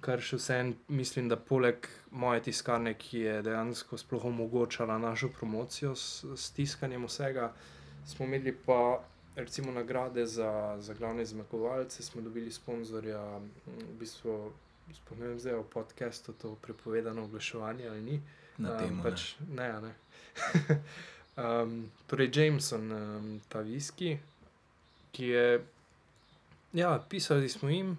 [0.00, 5.96] kar še vsem mislim, da poleg moje tiskarne, ki je dejansko sploh omogočala našo promocijo
[5.96, 7.50] s, s tiskanjem vsega,
[8.06, 9.02] smo imeli pa
[9.36, 14.52] recimo nagrade za, za glavne zmagovalce, smo dobili sponzorja, v bistvu,
[15.18, 18.22] ne vem zdaj o podcastu, to prepovedano oglaševanje ali ni.
[18.58, 19.02] Na Um, temo.
[19.02, 19.94] pač, ne, ne.
[21.44, 24.18] um, torej, Jameson, um, ta viski,
[25.12, 25.64] ki je,
[26.72, 27.96] ja, pisali smo jim,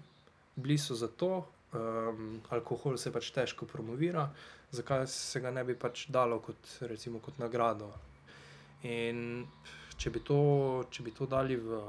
[0.56, 4.28] bili so za to, um, alkohol se pač težko promovira,
[4.70, 7.90] zakaj se ga ne bi pač dalo kot, recimo, kot nagrado.
[8.82, 9.46] In
[9.96, 10.40] če bi to,
[10.90, 11.80] če bi to dali v,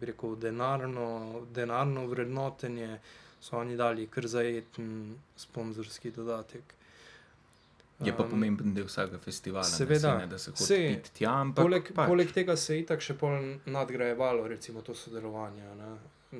[0.00, 2.98] rekel, denarno, denarno vrednotenje,
[3.40, 6.74] so oni dali kar zajeten sponzorski dodatek.
[8.04, 11.34] Je pa pomemben del vsakega festivala, seveda, ne, se ne, da se sej, pit tja,
[11.42, 13.36] ampak Poleg, pač, poleg tega se je itak še pol
[13.68, 15.68] nadgrajevalo, recimo to sodelovanje.
[15.76, 15.90] Ne.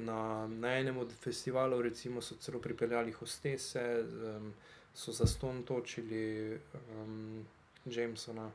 [0.06, 3.84] Na, na enem od festivalov recimo, so celo pripeljali hostese,
[4.30, 4.48] um,
[4.94, 6.56] so za ston točili
[6.96, 7.44] um,
[7.84, 8.48] Jamesona.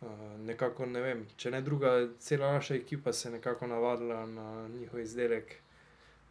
[0.00, 0.08] Uh,
[0.46, 5.00] nekako ne vem, če ne druga, cela naša ekipa se je nekako navadila na njihov
[5.00, 5.56] izdelek.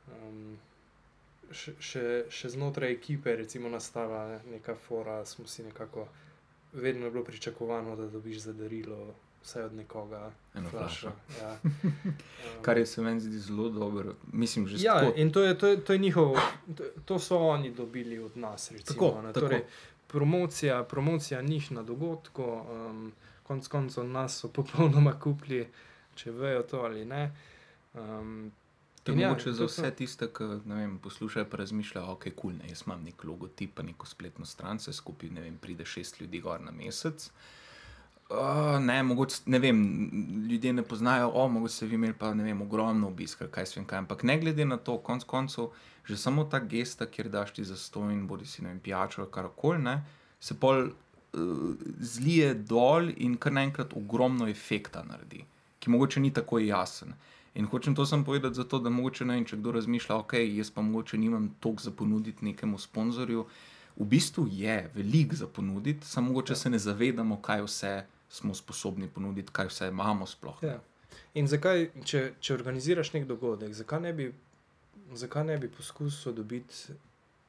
[0.08, 0.58] Um,
[1.52, 1.76] še,
[2.30, 6.08] še, znotraj ekipe recimo nastala neka fora, smo si nekako
[6.74, 10.32] vedno je bilo pričakovano, da dobiš za darilo vsaj od nekoga.
[10.54, 11.12] Eno flašo.
[11.42, 11.58] Ja.
[11.64, 11.94] Um,
[12.62, 14.14] Kar je se meni zdi zelo dobro.
[14.34, 15.14] Mislim, že ja, tako.
[15.16, 16.38] in to je, to, je, to je njihov,
[16.78, 18.72] to, to so oni dobili od nas.
[18.72, 19.34] Recimo, Tako, ne.
[19.34, 19.40] tako.
[19.40, 19.64] Torej,
[20.08, 23.12] promocija, promocija njih na dogodku, um,
[23.50, 25.66] konc koncev nas so popolnoma kupili,
[26.16, 27.26] če vejo to ali ne.
[27.98, 28.52] Um,
[29.04, 32.52] To je ja, mogoče za vse tiste, ki ne vem, poslušajo in razmišljajo, ok, kul,
[32.60, 36.20] cool, jaz imam nek logotip, pa neko spletno stran, se skupaj, ne vem, pride šest
[36.22, 37.30] ljudi gor na mesec.
[38.30, 39.80] Uh, ne, mogoče, ne vem,
[40.50, 43.88] ljudje ne poznajo, o, mogoče ste vi imeli pa, ne vem, ogromno obiska, kaj svem
[43.88, 45.72] kaj, ampak ne glede na to, konc koncev,
[46.06, 49.32] že samo ta gesta, kjer daš ti za stojn, bodi si, ne vem, pijačo ali
[49.32, 50.04] karkoli, ne,
[50.40, 50.92] se pol
[52.00, 55.44] zlije dol in kar naenkrat ogromno efekta naredi,
[55.80, 57.14] ki mogoče ni tako jasen.
[57.56, 60.72] In hočem to sem povedati zato, da mogoče ne vem, če kdo razmišlja, ok, jaz
[60.72, 63.46] pa mogoče nimam toliko za ponuditi nekemu sponzorju.
[63.98, 66.58] V bistvu je veliko za ponuditi, samo mogoče Ja.
[66.58, 70.64] se ne zavedamo, kaj vse smo sposobni ponuditi, kaj vse imamo sploh.
[70.64, 70.80] Ja.
[71.34, 74.32] In zakaj, če, če organiziraš nek dogodek, zakaj ne bi,
[75.14, 76.96] zakaj ne bi poskusil dobiti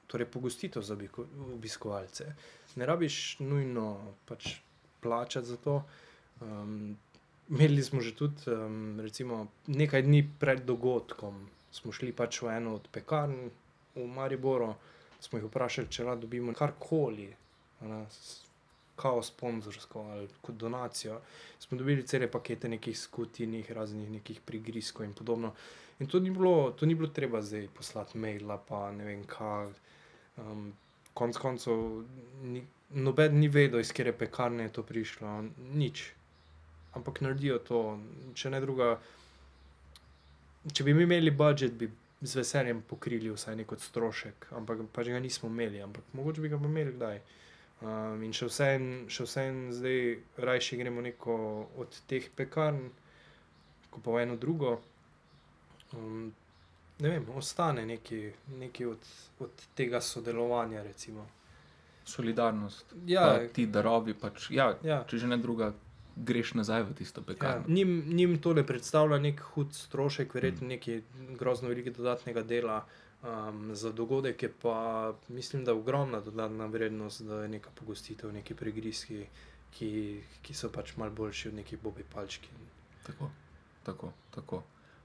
[0.06, 0.96] torej pogostitev za
[1.54, 2.32] obiskovalce?
[2.76, 4.54] Ne rabiš nujno pač
[5.00, 5.82] plačati za to.
[6.40, 6.96] Um,
[7.48, 12.74] imeli smo že tudi, um, recimo, nekaj dni pred dogodkom, smo šli pač v eno
[12.74, 13.50] od pekarn
[13.94, 14.74] v Mariboru,
[15.20, 17.28] smo jih vprašali, če lahko dobimo karkoli.
[17.80, 18.06] ne,
[19.00, 21.22] Kao sponzorsko ali kot donacijo,
[21.58, 25.54] smo dobili cele pakete nekih skutinih, raznih nekih prigrizkov in podobno.
[26.00, 29.72] In to ni bilo, to ni bilo treba zdaj poslati maila, pa ne vem kaj.
[30.36, 30.72] Um,
[31.14, 32.04] konc koncev,
[32.42, 35.40] ni, noben ni vedel, iz kere pekarne je to prišlo,
[35.74, 36.10] nič.
[36.98, 37.80] Ampak naredijo to,
[38.34, 38.94] če ne druga.
[40.72, 41.88] Če bi mi imeli budžet, bi
[42.20, 46.50] z veseljem pokrili vsaj nek od strošek, ampak pač ga nismo imeli, ampak mogoče bi
[46.52, 47.20] ga imeli kdaj.
[47.80, 50.02] Um, in še vseeno, še vseeno zdaj
[50.44, 51.36] rajši gremo neko
[51.80, 52.90] od teh pekarn,
[54.20, 54.74] eno drugo.
[55.96, 56.28] Um,
[57.00, 60.82] ne vem, ostane nekaj, nekaj od, od tega sodelovanja.
[60.82, 61.26] Recimo.
[62.04, 62.94] Solidarnost.
[63.06, 65.72] Ja, Pa ti darovi, pač, ja, ja, če že ne druga,
[66.16, 67.26] greš nazaj v tisto ja.
[67.26, 67.68] pekarno.
[67.68, 71.02] Njim, njim to ne predstavlja nek hud strošek, verjetno nekaj
[71.38, 72.82] grozno velikega dodatnega dela.
[73.20, 78.54] Um, za dogodek je pa, mislim, da ogromna dodatna vrednost, da je neka pogostitev, neki
[78.56, 79.26] prigrizki,
[79.76, 79.90] ki,
[80.42, 82.48] ki so pač malo boljši od nekih bobi palčki.
[83.06, 83.30] Tako,
[83.84, 84.12] tako.
[84.34, 84.62] tako.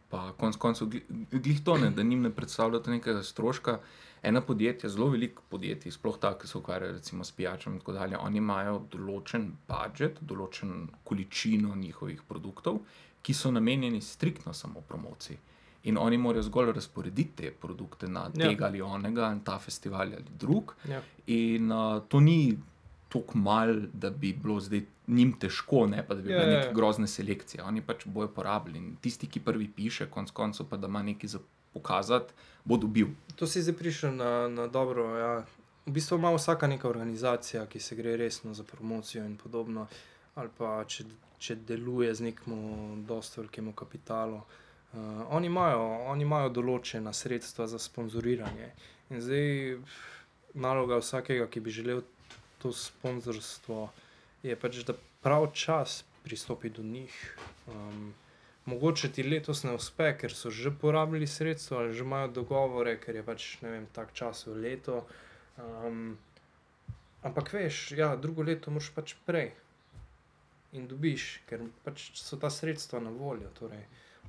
[0.09, 3.79] Pa konec koncev, gli- glih to ne, da njim ne predstavljate nekega stroška.
[4.23, 7.93] Ena podjetja, zelo veliko podjetij, sploh ta, ki se ukvarjajo recimo s pijačami in tako
[7.93, 10.71] dalje, oni imajo določen budžet, določen
[11.03, 12.79] količino njihovih produktov,
[13.21, 15.37] ki so namenjeni striktno samo promociji.
[15.83, 18.49] In oni morajo zgolj razporediti te produkte na Ja.
[18.49, 20.73] tega ali onega, na ta festival ali drug.
[20.89, 21.01] Ja.
[21.27, 22.57] In uh, to ni
[23.15, 26.59] tako mal, da bi bilo zdaj njim težko, ne pa da bi Ja, bile ja,
[26.59, 27.63] neke grozne selekcije.
[27.63, 28.79] Oni pač bojo porabili.
[28.79, 31.39] In tisti, ki prvi piše, konc koncev pa da ima nekaj za
[31.73, 33.13] pokazati, bo dobil.
[33.35, 35.07] To si zdaj prišel na, na dobro.
[35.19, 35.33] Ja.
[35.85, 39.87] V bistvu ima vsaka neka organizacija, ki se gre resno za promocijo in podobno,
[40.35, 41.05] ali pa če,
[41.37, 44.41] če deluje z nekim dosta velikim kapitalom.
[44.95, 44.99] Uh,
[45.29, 48.71] oni, imajo, oni imajo določena sredstva za sponzoriranje.
[49.11, 49.77] In zdaj
[50.55, 52.01] naloga vsakega, ki bi želel
[52.65, 53.89] to sponzorstvo,
[54.41, 57.37] je pač, da prav čas pristopi do njih.
[57.69, 58.13] Um,
[58.65, 63.19] Mogoče ti letos ne uspe, ker so že porabili sredstva ali že imajo dogovore, ker
[63.19, 65.03] je pač ne vem, tak čas v leto.
[65.61, 66.17] Um,
[67.21, 69.53] ampak veš, ja, drugo leto moraš pač prej.
[70.75, 73.47] in dobiš, ker pač so ta sredstva na voljo.
[73.59, 73.85] Torej,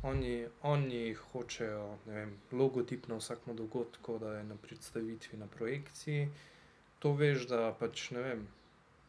[0.06, 6.28] oni, oni hočejo vem, logotip na vsakem dogodku, da je na predstavitvi, na projekciji.
[6.98, 8.46] To veš, da pač ne vem,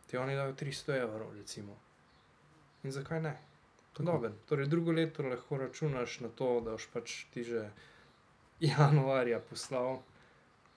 [0.08, 1.78] ti oni dajo 300 evrov, recimo.
[2.84, 3.38] In zakaj ne?
[3.98, 4.32] Dober.
[4.46, 7.64] Torej, drugo leto lahko računaš na to, da boš pač ti že
[8.60, 10.04] januarja poslal.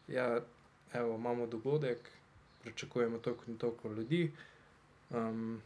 [0.08, 0.40] Ja,
[0.92, 2.08] evo, imamo dogodek,
[2.62, 4.32] pričakujemo toliko in toliko ljudi.
[5.10, 5.60] Um,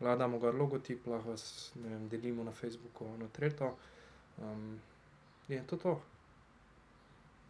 [0.00, 3.76] lahko damo gor logotip, lahko vas vem, delimo na Facebooku, na Treto.
[4.42, 4.80] Um,
[5.48, 6.00] je to to.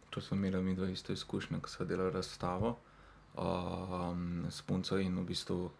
[0.09, 2.77] To smo imeli mi dva isto izkušnja, ko smo delali razstavo
[3.37, 5.71] um, s punco in v bistvu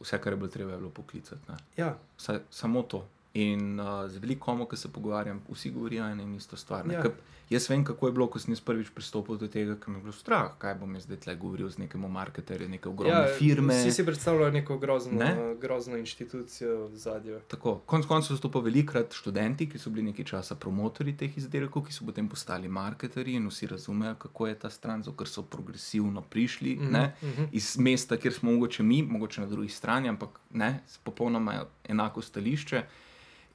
[0.00, 1.42] vse, kar je bilo treba, je bilo poklicati.
[1.76, 1.96] Ja.
[2.18, 3.06] Vse, samo to.
[3.36, 6.86] In uh, z veliko, ki se pogovarjam, vsi govorijo eno in isto stvar.
[6.92, 7.02] Ja.
[7.50, 10.12] Jaz vem, kako je bilo, ko sem prvič pristopil do tega, ker mi je bilo
[10.12, 13.76] strah, kaj bom jaz zdaj tle govoril z nekim marketerjem, neke ogromne ja, firme.
[13.78, 15.54] Vsi si predstavljajo neko grozno, ne?
[15.62, 17.38] grozno inštitucijo v zadju.
[17.46, 21.38] Tako, konec koncev so to pa velikrat študenti, ki so bili nekaj časa promotori teh
[21.38, 25.46] izdelkov, ki so potem postali marketerji in vsi razumejo, kako je ta stran, ker so
[25.46, 27.48] progresivno prišli mm -hmm, mm -hmm.
[27.52, 32.82] iz mesta, kjer smo mogoče mi, mogoče na drugi strani, ampak ne, popolnoma enako stališče.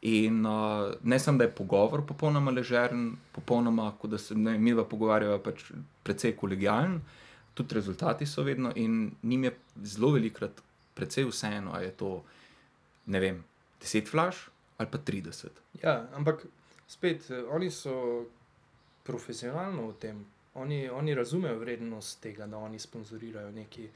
[0.02, 4.86] In uh, ne samo, da je pogovor popolnoma ležeren, popolnoma, da se ne, mi dva
[4.86, 5.68] pogovarjava, pač
[6.04, 7.02] precej kolegijalen,
[7.54, 10.62] tudi rezultati so vedno in njim je zelo velikrat
[10.93, 12.24] precej vseeno, ali je to,
[13.06, 13.43] ne vem,
[13.82, 15.47] 10 flash ali pa 30.
[15.84, 16.45] Ja, ampak
[16.88, 18.26] spet, oni so
[19.04, 23.88] profesionalno v tem, oni, oni razumejo vrednost tega, da oni sponzorirajo neki,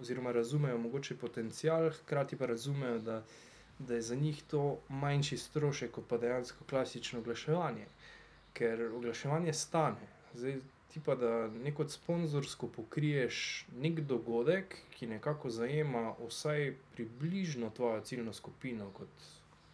[0.00, 3.22] oziroma razumejo mogoče potencial, hkrati pa razumejo, da
[3.86, 7.86] da je za njih to manjši strošek kot pa dejansko klasično oglaševanje.
[8.52, 10.08] Ker oglaševanje stane.
[10.34, 10.58] Zdaj,
[10.92, 18.32] ti pa da neko sponzorsko pokriješ nek dogodek, ki nekako zajema vsaj približno tvojo ciljno
[18.32, 19.08] skupino kot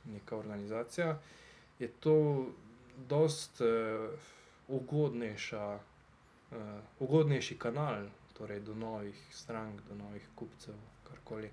[0.05, 1.19] neka organizacija,
[1.79, 2.47] je to
[3.09, 3.67] dost uh,
[4.69, 5.79] ugodnejša,
[6.51, 6.57] uh,
[6.99, 8.07] ugodnejši kanal
[8.39, 10.75] torej do novih strank, do novih kupcev,
[11.11, 11.51] karkoli.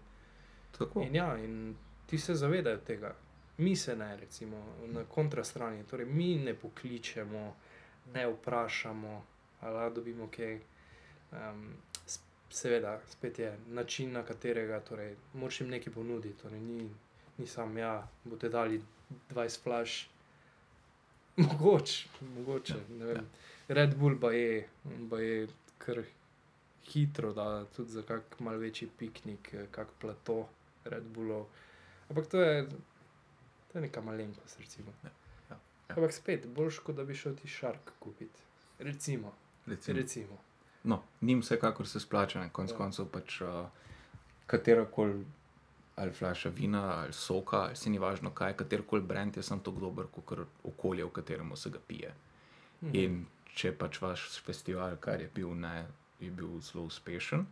[0.78, 1.02] Tako.
[1.02, 1.76] In ja, in
[2.06, 3.16] ti se zavedajo tega,
[3.58, 5.84] mi se ne, recimo na kontrastrani.
[5.84, 7.56] Torej, mi ne pokličemo,
[8.14, 9.24] ne vprašamo,
[9.62, 10.60] ali dobimo kaj.
[11.32, 11.74] Um,
[12.50, 16.42] seveda, spet je način, na katerega torej, moraš jim nekaj ponuditi.
[16.42, 16.90] Torej, ni,
[17.38, 18.82] ni sam, ja, boste dali
[19.30, 20.06] 20 flash.
[21.46, 22.76] Mogoče, mogoče.
[23.00, 23.24] Ja, ja.
[23.68, 24.68] Red Bull pa je,
[25.10, 25.48] pa je
[25.78, 26.04] kar
[26.88, 30.48] hitro, da tudi za kak mal večji piknik, kak plato
[30.86, 31.46] Red Bullov.
[32.10, 32.68] Ampak to je,
[33.72, 34.94] to je neka malenkost, recimo.
[35.04, 35.10] Ja,
[35.50, 35.58] ja,
[35.90, 35.96] ja.
[35.96, 38.40] Ampak spet, boljš, kot da bi šel ti šark kupiti.
[38.80, 39.34] Recimo.
[39.66, 40.00] recimo.
[40.00, 40.38] recimo.
[40.84, 42.78] No, njim vsekakor se splača, na koncu ja.
[42.78, 43.66] koncev pač uh,
[44.48, 45.26] katera koli.
[45.96, 49.80] Ali flaša vina, ali soka, ali se ni važno, kaj katerkoli brend, je samo tako
[49.80, 52.12] dober, kot okolje, v katerem se ga pije.
[52.82, 52.96] Mhm.
[52.96, 53.26] In
[53.56, 55.86] če pač vaš festival, kar je bil, ne,
[56.20, 57.46] je bil zelo uspešen,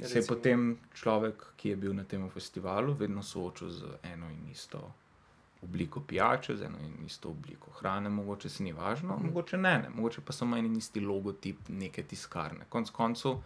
[0.00, 4.50] se je potem človek, ki je bil na tem festivalu, vedno soočil z eno in
[4.50, 4.92] isto
[5.62, 9.26] obliko pijače, z eno in isto obliko hrane, mogoče se ni važno, mm.
[9.26, 12.66] mogoče ne, ne, mogoče pa samo en in isti logotip neke tiskarne.
[12.68, 13.36] Konec koncev,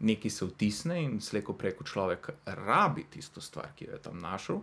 [0.00, 4.60] nekaj se vtisne in slejko preko človek rabi tisto stvar, ki jo je tam našel.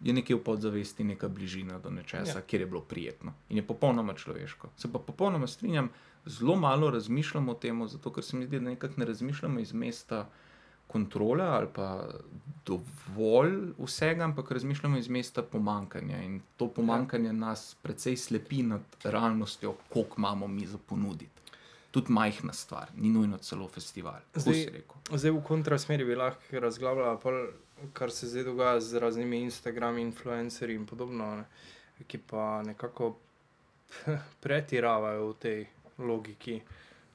[0.00, 2.44] Je nekje v podzavesti neka bližina do nečesa, ja.
[2.46, 4.70] kjer je bilo prijetno in je popolnoma človeško.
[4.76, 5.90] Se pa popolnoma strinjam,
[6.24, 9.72] zelo malo razmišljamo o tem, zato ker se mi zdi, da nekako ne razmišljamo iz
[9.72, 10.28] mesta
[10.86, 12.08] kontrole ali pa
[12.66, 16.22] dovolj vsega, ampak razmišljamo iz mesta pomankanja.
[16.22, 17.32] In to pomankanje ja.
[17.32, 21.40] nas precej slepi nad realnostjo, koliko imamo mi za ponuditi.
[21.90, 24.20] Tudi majhna stvar, ni nujno celo festival.
[24.34, 24.82] Zdaj,
[25.12, 27.18] zdaj v kontrasmeri bi lahko razglabljala,
[27.92, 31.44] kar se zdaj dogaja z raznimi Instagrami, influencerji in podobno, ne,
[32.06, 33.16] ki pa nekako
[34.42, 35.66] pretiravajo v tej
[35.98, 36.60] logiki.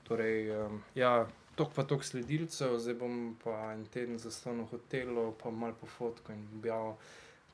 [0.05, 5.32] Torej, um, ja, tok pa tok sledilcev, zdaj bom pa en teden zastal v hotelu,
[5.41, 6.93] pa mal po fotku in objavil.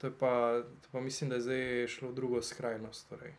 [0.01, 3.09] To je pa, to pa mislim, da je zdaj šlo v drugo skrajnost.
[3.09, 3.33] Torej.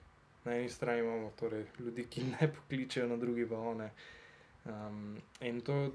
[0.45, 3.91] Na eni strani imamo torej, ljudi, ki ne pokličejo, na drugi pa one.
[4.65, 5.91] Um, in to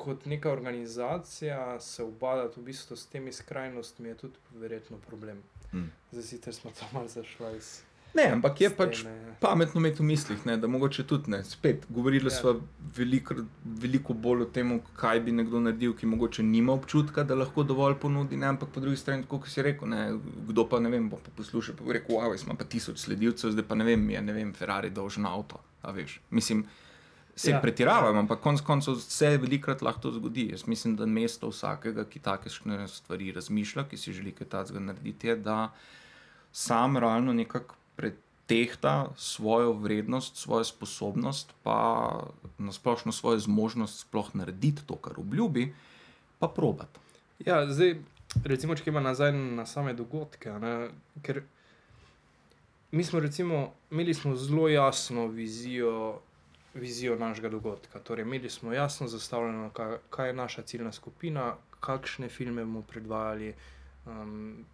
[0.00, 5.42] kot neka organizacija se ubadati v bistvu s temi skrajnostmi je tudi verjetno problem.
[5.70, 5.92] Hmm.
[6.10, 7.80] Zdaj sicer smo tam malo zašli iz.
[8.14, 9.04] Ne, ampak je pač
[9.40, 11.44] pametno imeti v mislih, ne, da mogoče tudi ne.
[11.46, 12.34] Spet, govorili ja.
[12.34, 12.56] smo
[12.96, 17.62] veliko, veliko bolj o tem, kaj bi nekdo naredil, ki mogoče nima občutka, da lahko
[17.62, 18.36] dovolj ponudi.
[18.40, 20.02] Ne, ampak po drugi strani, kot si rekel, ne,
[20.50, 23.54] kdo pa ne vem, bo pa poslušal, pa bo rekel: Wow, ima pa tisoč sledilcev,
[23.54, 25.62] zdaj pa ne vem, je ne vem, Ferrari dolžen avto.
[26.30, 26.66] Mislim,
[27.40, 27.56] Se Ja.
[27.56, 27.60] ja.
[27.62, 30.50] pretiravam, ampak konec koncev se velikrat lahko to zgodi.
[30.52, 35.30] Jaz mislim, da mesto vsakega, ki takšne stvari razmišlja, ki si želi kaj takega narediti,
[35.30, 35.70] je, da
[36.52, 41.78] sam realno nekako pretehta svojo vrednost, svojo sposobnost, pa
[42.58, 45.70] nasplošno svojo zmožnost sploh narediti to, kar obljubi,
[46.38, 46.98] pa probat.
[47.46, 48.02] Ja, zdaj,
[48.44, 50.52] recimo, če gremo nazaj na same dogodke.
[50.60, 50.90] Ne,
[51.24, 51.40] ker
[52.92, 56.20] mi smo, recimo, imeli smo zelo jasno vizijo,
[56.74, 57.98] vizijo našega dogodka.
[57.98, 63.54] Torej, imeli smo jasno zastavljeno, kaj, kaj je naša ciljna skupina, kakšne filme bomo predvajali.
[64.06, 64.64] Um,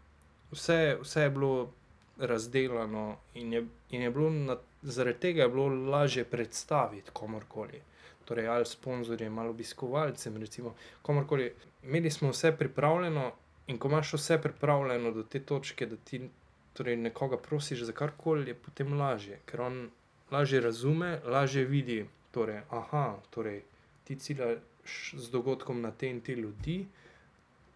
[0.50, 1.72] vse, vse je bilo
[2.18, 7.80] razdeljeno in je, in je bilo na, zaradi tega je bilo lažje predstaviti komorkoli.
[8.24, 11.52] Torej, ali sponzorjem, ali obiskovalcem, recimo, komorkoli.
[11.82, 13.32] Imeli smo vse pripravljeno,
[13.66, 16.28] in ko imaš vse pripravljeno do te točke, da ti
[16.72, 19.88] torej, nekoga prosiš za karkoli, je potem lažje, ker on
[20.30, 22.06] lažje razume, lažje vidi.
[22.30, 23.62] Torej, aha, torej,
[24.04, 26.86] ti ciljaš z dogodkom na te in te ljudi,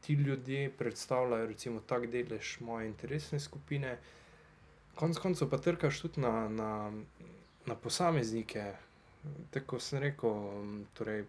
[0.01, 3.99] ti ljudje predstavljajo recimo tak delež moje interesne skupine.
[4.95, 6.93] Konec koncev pa trkaš tudi na, na,
[7.67, 8.73] na posameznike.
[9.51, 10.33] Tako sem rekel,
[10.95, 11.25] torej,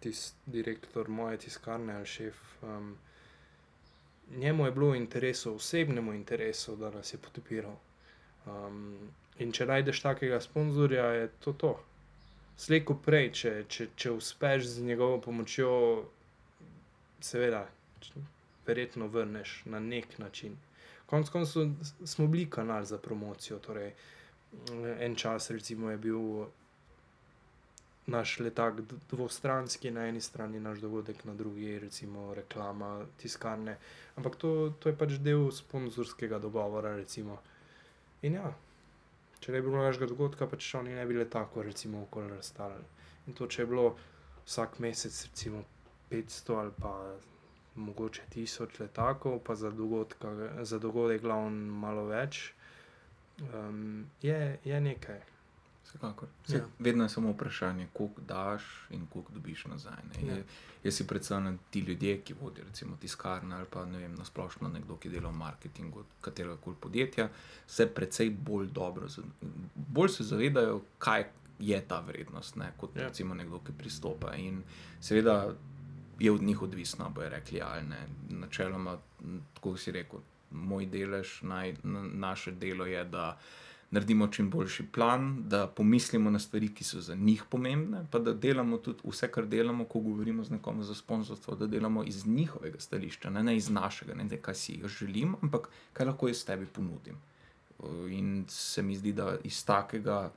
[0.00, 2.36] tis, direktor moje tiskarne ali šef.
[2.62, 2.96] Um,
[4.36, 7.76] njemu je bilo v interesu, osebnemu interesu, da nas je podpiral.
[8.46, 8.98] Um,
[9.38, 11.72] in če najdeš takega sponzorja, je to to.
[12.56, 15.70] Slejko prej, če, če, če uspeš z njegovo pomočjo,
[17.24, 17.64] seveda,
[18.66, 20.54] verjetno vrneš na nek način.
[21.06, 21.72] Konec koncev
[22.04, 23.58] smo bili kanal za promocijo.
[23.58, 23.92] Torej,
[25.00, 26.20] en čas, recimo, je bil
[28.06, 28.80] naš letak
[29.10, 33.76] dvostranski, na eni strani naš dogodek, na drugi, recimo, reklama tiskarne.
[34.16, 36.96] Ampak to, to je pač del sponzorskega dogovora.
[36.96, 37.38] Recimo.
[38.22, 38.54] In ja,
[39.44, 42.86] če ne bi bilo našega dogodka, pač oni ne bi le tako, recimo, okoli razstavljali.
[43.28, 43.90] In to, če je bilo
[44.46, 45.60] vsak mesec, recimo,
[46.10, 46.92] 500 ali pa
[47.74, 50.32] mogoče 1000 letakov, pa za, dogodka,
[50.62, 52.54] za dogodek glavno malo več,
[53.52, 55.20] um, je, je nekaj.
[55.84, 56.28] Vsekakor.
[56.46, 56.64] Se, Ja.
[56.78, 60.02] Vedno je samo vprašanje, koliko daš in koliko dobiš nazaj.
[60.14, 60.28] Ne?
[60.28, 60.36] Ja.
[60.36, 60.42] Ja.
[60.84, 64.96] Jaz si predstavljam ti ljudje, ki vodijo recimo tiskarne ali pa ne vem, nasplošno nekdo,
[64.96, 67.28] ki dela v marketingu katerega koli podjetja,
[67.66, 69.06] se precej bolj dobro,
[69.74, 71.24] bolj se zavedajo, kaj
[71.58, 72.72] je ta vrednost, ne?
[72.76, 73.02] kot Ja.
[73.08, 74.34] recimo nekdo, ki pristopa.
[74.34, 74.62] In
[75.00, 75.54] seveda
[76.18, 78.06] je od njih odvisno, bo je rekli ali ne.
[78.30, 78.98] Načeloma,
[79.54, 80.18] tako si rekel,
[80.50, 83.38] moj delež, naj, na, naše delo je, da
[83.94, 88.32] naredimo čim boljši plan, da pomislimo na stvari, ki so za njih pomembne, pa da
[88.34, 92.80] delamo tudi vse, kar delamo, ko govorimo z nekom za sponzorstvo, da delamo iz njihovega
[92.80, 96.42] stališča, ne, ne iz našega, ne da kaj si jaz želim, ampak kaj lahko jaz
[96.44, 97.20] tebi ponudim.
[97.78, 100.32] Uh, In se mi zdi, da iz takega,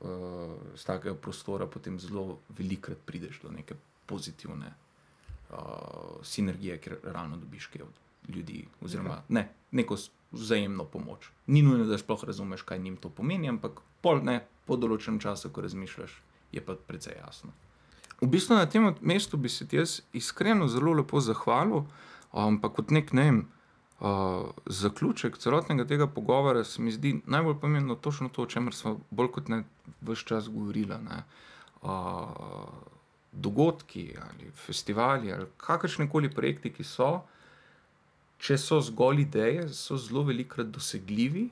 [0.00, 3.74] uh, iz takega prostora potem zelo velikrat prideš do neke
[4.06, 4.72] pozitivne
[5.50, 5.58] uh,
[6.22, 9.96] sinergije, ker ravno dobiš kaj od ljudi, oziroma ne, neko
[10.32, 11.30] vzajemno pomoč.
[11.46, 15.50] Ni nujno, da sploh razumeš, kaj njim to pomeni, ampak pol ne, po določenem času,
[15.52, 16.14] ko razmišljaš,
[16.52, 17.52] je pa precej jasno.
[18.22, 21.84] V bistvu na tem mestu bi se ti jaz iskreno zelo lepo zahvalil,
[22.32, 23.42] ampak kot nek ne vem.
[24.02, 28.96] Uh, zaključek celotnega tega pogovora se mi zdi najbolj pomembno točno to, o čemer smo
[29.10, 29.60] bolj kot ne
[30.02, 30.96] vse čas govorili.
[31.82, 32.66] Uh,
[33.32, 37.20] dogodki ali festivali ali kakršne koli projekti, ki so,
[38.42, 41.44] če so zgolj ideje, so zelo velikrat dosegljivi,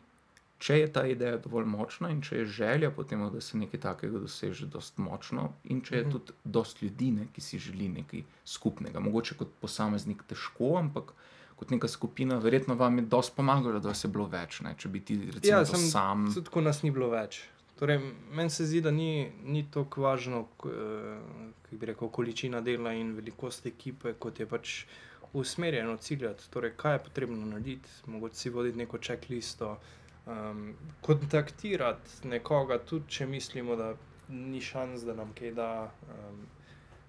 [0.58, 4.18] če je ta ideja dovolj močna in če je želja potem, da se nekaj takega
[4.18, 6.10] doseže, dost močno, in če je Mhm.
[6.10, 9.00] tudi dost ljudi, ne, ki si želi nekaj skupnega.
[9.00, 11.14] Mogoče kot posameznik težko, ampak
[11.56, 14.60] kot neka skupina, verjetno vam je dosti pomagalo, da vas je bilo več.
[14.60, 14.74] Ne?
[14.74, 16.26] Če bi ti recimo Ja, ja, sem- sam.
[16.34, 17.42] Tudi ko nas ni bilo več.
[17.76, 17.98] Torej,
[18.30, 19.10] meni se zdi, da ni,
[19.44, 21.20] ni tako važno, eh,
[21.62, 24.84] kako bi rekel, količina dela in velikost ekipe, kot je pač
[25.32, 26.50] usmerjeno ciljati.
[26.50, 29.78] Torej, kaj je potrebno narediti, mogoče si voditi neko checklisto,
[30.26, 33.94] um, kontaktirati nekoga, tudi če mislimo, da
[34.28, 35.70] ni šans, da nam kaj da.
[36.08, 36.44] Um,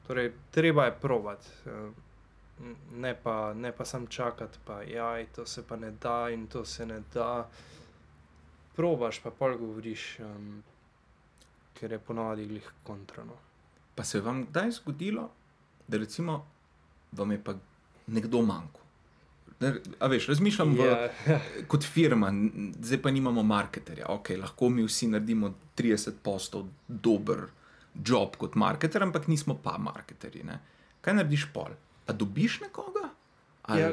[0.07, 1.51] torej, treba je provat.
[1.65, 1.95] Um,
[2.93, 6.65] Ne pa, ne pa sam čakati, pa jaj, to se pa ne da in to
[6.65, 7.49] se ne da
[8.75, 10.63] probaš, pa pol govoriš, um,
[11.73, 13.33] ker je ponovadi glih kontrano.
[13.95, 15.29] Pa se je vam kdaj zgodilo,
[15.87, 16.45] da recimo
[17.11, 17.55] vam je pa
[18.07, 18.81] nekdo manjkal?
[19.59, 21.09] Da- A veš, razmišljam v, Ja,
[21.71, 22.31] kot firma,
[22.81, 24.07] zdaj pa nimamo marketerja.
[24.09, 27.45] Okay, lahko mi vsi naredimo 30 postov dober
[28.05, 30.43] job kot marketer, ampak nismo pa marketerji.
[30.43, 30.59] Ne?
[31.01, 31.75] Kaj narediš pol?
[32.07, 33.09] A dobiš nekoga?
[33.63, 33.81] Ali...
[33.81, 33.91] ja,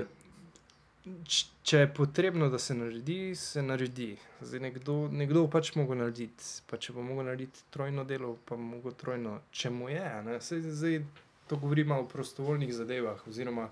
[1.63, 4.17] če je potrebno, da se naredi, se naredi.
[4.41, 6.45] Zdaj, nekdo, nekdo pač mogel narediti.
[6.67, 10.09] Pa če bo mogel narediti trojno delo, pa mogel trojno, če mu je.
[10.27, 10.41] Ne?
[10.41, 11.03] Saj, zdaj,
[11.49, 13.21] to govorimo o prostovoljnih zadevah.
[13.29, 13.69] Oziroma,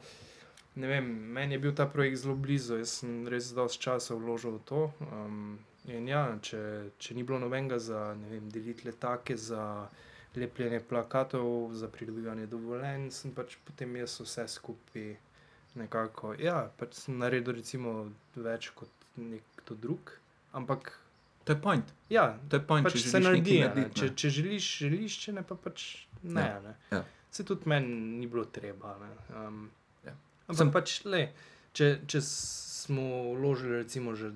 [0.77, 4.59] ne vem, meni je bil ta projekt zelo blizu, jaz sem res dosti časa vložil
[4.59, 4.81] v to.
[5.13, 5.59] Um,
[5.89, 6.61] in ja, če,
[6.99, 9.89] če ni bilo nobenega za vem, deliti letake, za
[10.37, 15.15] lepljenje plakatov, za pridobivanje dovoljenj, sem pač potem jaz vse skupaj
[15.81, 16.35] nekako.
[16.41, 20.13] Ja, pač sem naredil recimo več kot nekdo drug,
[20.53, 20.93] ampak
[21.47, 21.93] To je point.
[22.11, 23.63] ja, To je point, pač če se naredi.
[23.63, 23.85] a ne.
[23.95, 25.85] Če, če želiš, želiš, če ne pa pač
[26.23, 26.43] ne.
[26.43, 26.73] Ja, ne.
[26.91, 27.05] ja.
[27.31, 28.97] Se tudi meni ni bilo treba.
[28.99, 29.11] ne.
[29.41, 29.61] Um.
[30.47, 31.23] Ampak Sem- pač, le,
[31.73, 34.31] če, če smo vložili recimo že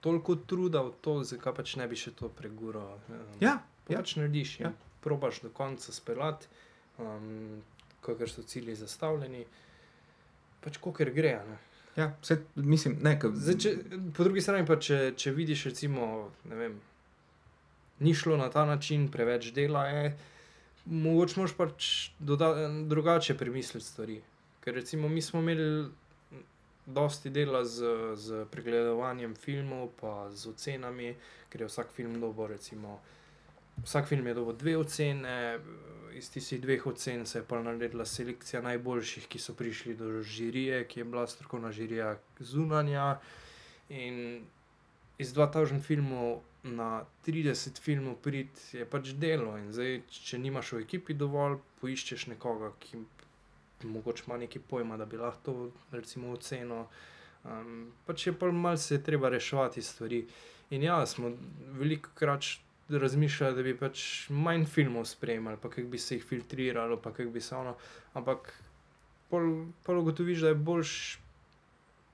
[0.00, 2.96] toliko truda v to, zakaj pač ne bi še to pregural.
[3.08, 3.98] Um, Ja, Pa ja.
[3.98, 4.70] pač narediš, ja.
[4.70, 4.72] Ja.
[5.00, 6.46] probaš do konca speljati,
[6.98, 7.60] um,
[8.00, 9.44] kakor so cilji zastavljeni,
[10.60, 11.34] pač kakor gre.
[11.44, 11.58] Ne.
[11.96, 13.70] Ja, vse, mislim, ne, ka, Zdaj, če,
[14.16, 16.78] po drugi strani pa, če, če vidiš, recimo, vem,
[17.98, 20.14] ni šlo na ta način, preveč dela je,
[20.86, 21.88] mogoče moš pač
[22.18, 22.52] doda,
[22.88, 24.20] drugače premisliti stvari.
[24.60, 25.88] Ker recimo mi smo imeli
[26.86, 27.84] dosti dela z,
[28.16, 31.14] z pregledovanjem filmov, pa z ocenami,
[31.48, 33.00] ker je vsak film dobil, recimo,
[33.84, 35.58] vsak film je dobil dve ocene,
[36.14, 40.84] iz tistih dveh ocen se je pa naredila selekcija najboljših, ki so prišli do žirije,
[40.88, 43.20] ki je bila strokovna žirija zunanja.
[43.88, 44.42] In
[45.18, 49.56] iz 2000 filmov na 30 filmov prid je pač delo.
[49.58, 53.04] In zdaj, če nimaš v ekipi dovolj, poiščeš nekoga, ki
[53.84, 55.70] mogoče ima nekaj pojma, da bi lahko to
[56.32, 56.86] oceno.
[57.44, 60.26] Um, pač je pa malce treba reševati stvari.
[60.70, 61.32] In ja, smo
[61.78, 62.44] veliko krat
[62.88, 67.30] razmišljali, da bi pač manj filmov spremljali, pa kako bi se jih filtriralo, pa kako
[67.30, 67.76] bi se ono.
[68.14, 68.52] Ampak
[69.30, 71.18] pol ugotoviš, da je boljš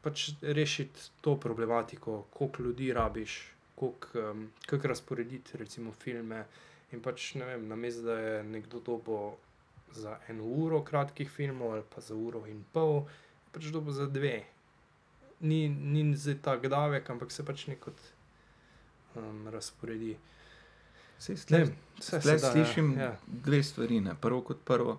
[0.03, 6.45] pač rešiti to problematiko, koliko ljudi rabiš, um, kako razporediti recimo filme.
[6.93, 9.37] In pač ne vem, namesto da je nekdo dobo
[9.93, 13.07] za eno uro kratkih filmov ali pa za uro in pol,
[13.53, 14.45] pač dobo za dve.
[15.41, 17.97] Ni, ni zdaj tak davek, ampak se pač nekot
[19.16, 20.16] um, razporedi.
[21.18, 23.16] Sej Ne stle, vem, vse stle se da, slišim Ja.
[23.26, 24.01] dve stvari.
[24.01, 24.14] Ne.
[24.20, 24.99] Prvo kot prvo,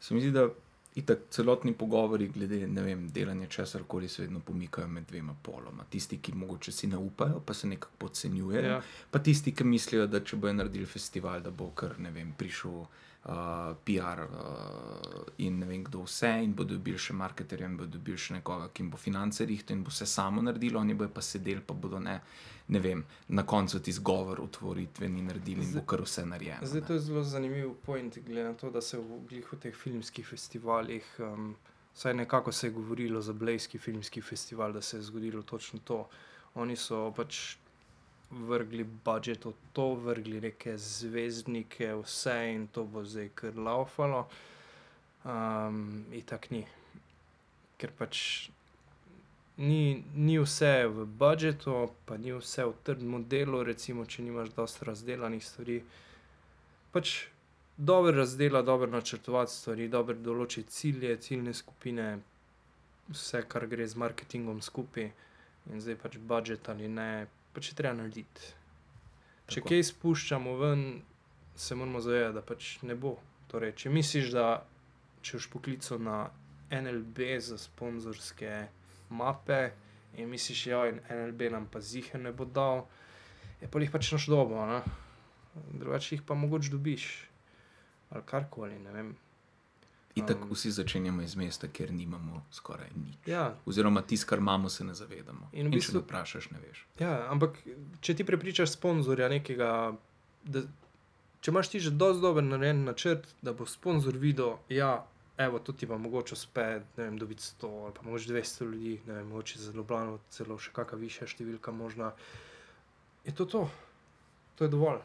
[0.00, 0.48] se mi zdi, da
[0.94, 5.84] itak celotni pogovori glede vem, delanja česar koli se vedno pomikajo med dvema poloma.
[5.90, 8.70] Tisti, ki mogoče si ne upajo, pa se nekako podcenjujejo.
[8.70, 8.82] Ja.
[9.10, 12.84] Pa tisti, ki mislijo, da če bojo naredili festival, da bo kar ne vem, prišel
[13.24, 13.32] uh,
[13.84, 18.18] PR uh, in ne vem kdo vse, in bodo dobili še marketerja, in bodo dobili
[18.18, 21.20] še nekoga, ki jim bo finance rihtel in bo vse samo naredilo, oni bojo pa
[21.22, 22.20] sedeli, pa bodo ne,
[22.68, 26.66] ne vem, na koncu ti zgovor otvoritveni naredili in bo Zdaj- kar vse narejeno.
[26.66, 26.86] Zdaj ne.
[26.86, 30.26] to je zelo zanimiv point, glede na to, da se v, glih v teh filmskih
[30.26, 31.54] festivalih, um,
[31.94, 36.08] vsaj nekako se je govorilo za Blejski filmski festival, da se je zgodilo točno to.
[36.54, 37.56] Oni so pač
[38.30, 44.28] vrgli budžet v to, vrgli neke zvezdnike, vse in to bo zdaj kar laufalo.
[45.24, 46.66] Um, in tako ni.
[47.78, 48.50] Ker pač
[49.56, 54.84] ni, ni vse v budžetu, pa ni vse v trdem delu, recimo, če nimaš dosti
[54.84, 55.82] razdelanih stvari.
[56.92, 57.28] Pač
[57.76, 62.18] dobro razdela, dobro načrtovati stvari, dobro določiti cilje, ciljne skupine,
[63.08, 65.10] vse, kar gre z marketingom skupaj,
[65.68, 67.26] in zdaj pač budžet ali ne,
[67.58, 68.52] pač je treba narediti.
[69.48, 69.68] Če Tako.
[69.72, 70.84] kaj spuščamo ven,
[71.58, 73.16] se moramo zavedati, da pač ne bo.
[73.50, 74.60] Torej, če misliš, da
[75.24, 76.18] če boš poklical na
[76.70, 78.52] NLB za sponzorske
[79.10, 79.72] mape
[80.20, 82.84] in misliš, da ja, NLB nam pa zihe ne bo dal,
[83.58, 84.62] je pa jih pač naš dobo,
[85.72, 87.08] drugače jih pa mogoče dobiš.
[88.14, 89.10] Ali karkoli, ne vem.
[90.18, 93.16] Itak um, vsi začenjamo iz mesta, kjer nimamo skoraj nič.
[93.26, 95.48] Ja, Oziroma, tisto, kar imamo, se ne zavedamo.
[95.52, 96.84] In In, v in če bistvu- ne vprašaš, ne veš.
[96.98, 97.58] Ja, ampak
[98.00, 99.70] če ti prepričaš sponzorja nekega,
[100.44, 100.62] da,
[101.40, 105.04] če imaš ti že dovolj dober narejen načrt, da bo sponzor videl, ja,
[105.38, 106.64] evo, to ti pa mogoče uspe,
[106.96, 110.58] ne vem, dobiti 100 ali pa mogoče 200 ljudi, ne vem, mogoče za Ljubljano celo
[110.58, 112.10] še kakšna višja številka možna.
[113.24, 113.68] Je to to,
[114.54, 114.98] to je dovolj.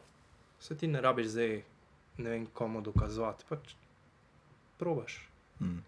[0.60, 1.54] Se ti ne rabiš zdaj,
[2.18, 3.76] ne vem, komu dokazovati, pač
[4.84, 5.18] probaš.
[5.60, 5.80] Mm.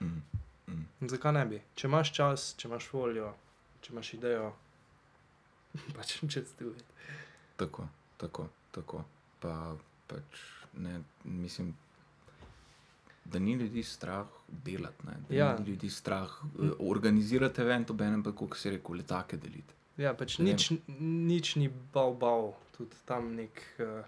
[0.00, 0.22] Mm.
[0.68, 0.84] Mm.
[1.08, 1.62] Zakaj ne bi?
[1.74, 3.32] Če imaš čas, če imaš voljo,
[3.82, 4.50] če imaš idejo,
[5.96, 6.74] pač če je.
[7.60, 7.88] Tako,
[8.20, 9.04] tako, tako.
[9.40, 9.54] Pa
[10.10, 10.44] pač
[10.80, 11.72] ne, mislim,
[13.24, 15.16] da ni ljudi strah delati, ne?
[15.28, 15.48] da Ja.
[15.58, 19.74] ni ljudi strah uh, organizirati event, obenem pa, kot si rekel, letake deliti.
[19.96, 24.02] Ja, pač nič, nič ni bal, bal, tudi tam nek uh,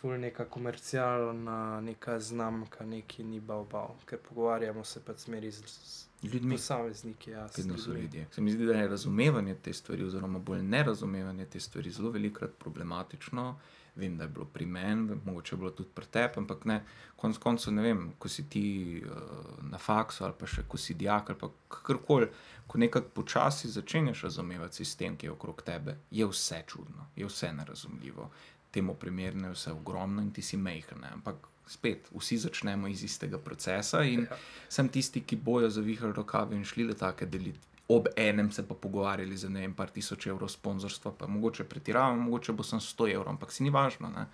[0.00, 5.62] ful neka komercialna, neka znamka, neki ni bav bav, ker pogovarjamo se pa smeri z,
[5.66, 7.30] z Ljudmi, posamezniki.
[7.30, 8.26] Ja, vedno so ljudje.
[8.30, 12.50] Se mi zdi, da je razumevanje te stvari, oziroma bolj nerazumevanje te stvari, zelo velikokrat
[12.58, 13.58] problematično.
[13.96, 16.84] Vem, da je bilo pri meni, mogoče je bilo tudi pri tebi, ampak ne,
[17.16, 20.94] konec koncev ne vem, ko si ti uh, na faksu ali pa še ko si
[20.94, 22.28] dijak ali pa kakorkoli,
[22.66, 27.52] ko nekako počasi začenjaš razumevati sistem, ki je okrog tebe, je vse čudno, je vse
[27.52, 28.30] nerazumljivo.
[28.70, 30.94] Temu primerno je vse ogromno in ti si mehko.
[31.12, 34.36] Ampak spet, vsi začnemo iz istega procesa in Ja.
[34.68, 37.58] sem tisti, ki bojo zavihali rokave in šli le take deliti.
[37.88, 42.18] Ob enem se pa pogovarjali za ne vem, par tisoč evrov sponzorstva, pa mogoče pretiravam,
[42.20, 44.08] mogoče bo sem 100 evrov, ampak si ni važno.
[44.08, 44.26] Ne?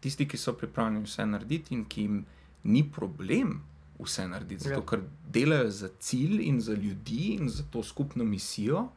[0.00, 2.24] Tisti, ki so pripravljeni vse narediti in ki jim
[2.64, 3.62] ni problem
[3.98, 4.86] vse narediti, zato Ja.
[4.86, 8.88] ker delajo za cilj in za ljudi in za to skupno misijo,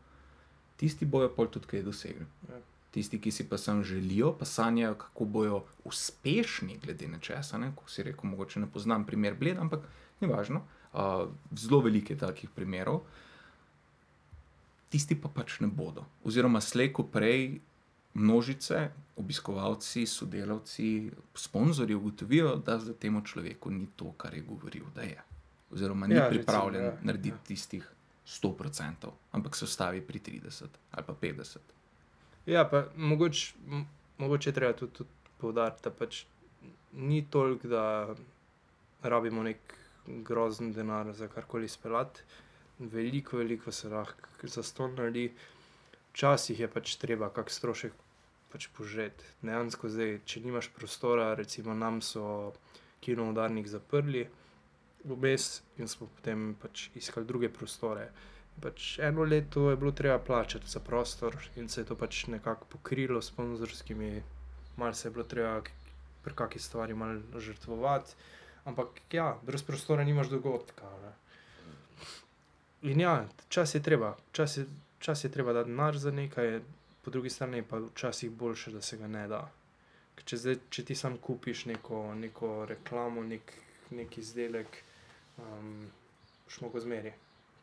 [0.78, 2.26] tisti bojo pol tudi kaj dosegli.
[2.50, 2.56] Ja.
[2.92, 7.58] Tisti, ki si pa sam želijo, pa sanjajo, kako bojo uspešni, glede na česa.
[7.58, 7.72] Ne?
[7.76, 9.86] Ko si rekel, mogoče ne poznam primer Bled, ampak
[10.22, 10.64] ni važno.
[10.94, 13.04] Uh, zelo veliko je takih primerov.
[14.90, 16.06] Tisti pa pač ne bodo.
[16.26, 17.60] Oziroma, slej ko prej
[18.18, 18.90] množice,
[19.22, 25.22] obiskovalci, sodelavci, sponzorji ugotovijo, da za temu človeku ni to, kar je govoril, da je.
[25.72, 27.44] Oziroma, ni Ja, ja, recimo, pripravljen ja, narediti ja.
[27.48, 27.92] tistih
[28.26, 31.58] 100%, ampak se ustavi pri 30 ali pa 50.
[32.50, 33.86] Ja, pa mogoče, m-
[34.18, 36.24] mogoče je treba tudi, tudi poudariti, da pač
[36.94, 37.84] ni toliko, da
[39.04, 39.74] rabimo nek
[40.26, 42.22] grozen denar za karkoli speljati.
[42.80, 45.28] Veliko, veliko se lahko za to naredi.
[46.10, 47.94] Včasih je pač treba kak strošek
[48.50, 49.24] pač požeti.
[49.42, 52.54] Dejansko zdaj, če nimaš prostora, recimo nam so
[53.00, 54.26] kino udarnik zaprli,
[55.06, 55.46] vmes
[55.78, 58.10] in smo potem pač iskali druge prostore.
[58.62, 62.66] Pač eno leto je bilo treba plačati za prostor in se je to pač nekako
[62.66, 64.24] pokrilo s sponzorskimi,
[64.78, 65.62] malo se je bilo treba
[66.24, 68.16] pri kakšni stvari malo žrtvovati.
[68.66, 70.90] Ampak ja, brez prostora nimaš dogodka.
[71.04, 71.14] Ne?
[72.92, 74.66] In ja, čas je treba, čas je,
[75.00, 76.60] čas je treba dati denar za nekaj,
[77.02, 79.46] po drugi strani pa včasih boljše, da se ga ne da.
[80.16, 83.54] Ker Če, zdaj, če ti sam kupiš neko, neko reklamo, nek,
[83.96, 84.84] nek izdelek,
[85.38, 85.90] um,
[86.46, 87.14] boš mogel zmeri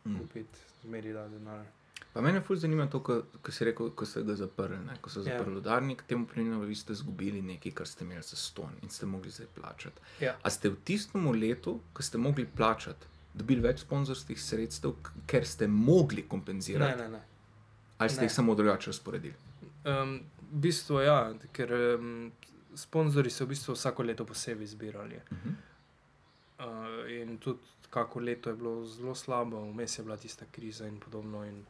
[0.06, 0.18] Mm.
[0.18, 1.66] kupiti, zmeri da denar.
[2.12, 3.00] Pa mene fulj zanima to,
[3.42, 4.78] kar si rekel, ko ste ga zaprli.
[4.86, 4.94] Ne?
[5.00, 5.24] Ko so Ja.
[5.24, 9.06] zaprli udarnik, temu primeru vi ste izgubili nekaj, kar ste imeli za ston in ste
[9.06, 10.00] mogli zdaj plačati.
[10.20, 10.36] Ja.
[10.42, 14.94] A ste v tistem letu, ko ste mogli plačati, dobili več sponzorskih sredstev,
[15.26, 17.20] ker ste mogli Ne, kompenzirati, ne, ne.
[17.98, 18.26] ali ste ne.
[18.26, 19.34] jih samo drugače razporedili?
[19.84, 20.20] Um,
[20.52, 21.18] v bistvu ja,
[21.52, 22.32] ker um,
[22.74, 25.16] sponzorji so v bistvu vsako leto posebej zbirali.
[25.16, 25.54] Uh -huh.
[26.58, 27.58] Uh, in tudi
[27.90, 31.44] kako leto je bilo zelo slabo, vmes je bila tista kriza in podobno.
[31.44, 31.64] In,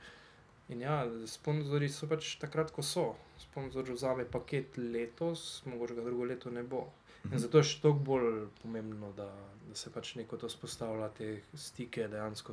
[0.68, 0.96] in ja,
[1.26, 3.14] sponzorji so pač takrat, ko so.
[3.40, 6.86] Sponzor vzame paket letos, mogoče ga drugo leto ne bo.
[7.26, 9.26] In zato je še toliko bolj pomembno, da,
[9.62, 12.52] da se pač neko to spostavlja, te stike, dejansko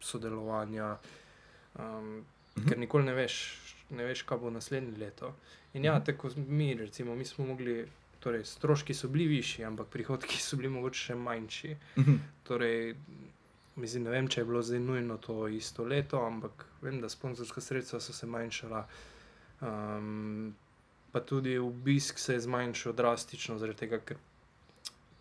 [0.00, 0.98] sodelovanja.
[1.74, 2.24] Um,
[2.56, 2.68] Mhm.
[2.68, 3.34] ker nikoli ne veš,
[3.90, 5.34] ne veš, kaj bo naslednje leto.
[5.74, 6.04] In ja, Mhm.
[6.04, 7.86] tako mi, recimo, mi smo mogli,
[8.26, 11.76] torej stroški so bili višji, ampak prihodki so bili mogoče še manjši.
[11.96, 12.18] Uh -huh.
[12.48, 12.94] Torej,
[13.76, 17.60] mislim, ne vem, če je bilo zdaj nujno to isto leto, ampak vem, da sponzorska
[17.60, 18.86] sredstva so se manjšala.
[19.60, 20.54] Um,
[21.12, 24.16] pa tudi obisk se je zmanjšal drastično, zaradi tega, ker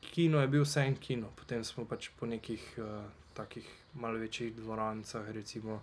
[0.01, 1.29] kino je bil vse en kino.
[1.35, 3.03] Potem smo pač po nekih uh,
[3.33, 5.81] takih malo večjih dvorancah, recimo,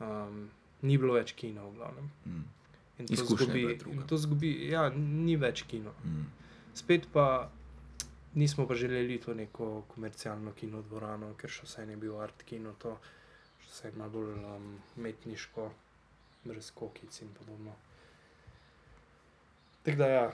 [0.00, 0.48] um,
[0.82, 2.10] ni bilo več kina v glavnem.
[2.26, 2.44] Mm.
[2.98, 5.94] In to Izkušnja zgubi, in to zgubi, ja, ni več kino.
[6.04, 6.26] Mm.
[6.78, 7.50] Spet pa
[8.34, 12.74] nismo pa želeli to neko komercialno kino dvorano, ker še vse je bil art kino,
[12.78, 12.94] to
[13.64, 15.70] še vse je malo bolj um, umetniško,
[16.44, 17.74] brez kokic in podobno.
[19.82, 20.24] Tako da ja,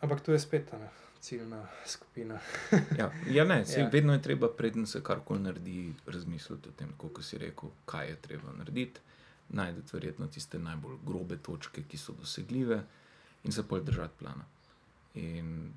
[0.00, 0.80] ampak to je spet ta
[1.20, 2.40] ciljna skupina.
[2.98, 3.88] Ja, ja, ne, sej, ja.
[3.92, 8.16] vedno je treba, preden se karkoli naredi, razmisliti o tem, kako si rekel, kaj je
[8.28, 9.00] treba narediti.
[9.48, 12.82] Najdete verjetno tiste najbolj grobe točke, ki so dosegljive,
[13.44, 14.44] in se pol držati plana.
[15.14, 15.72] In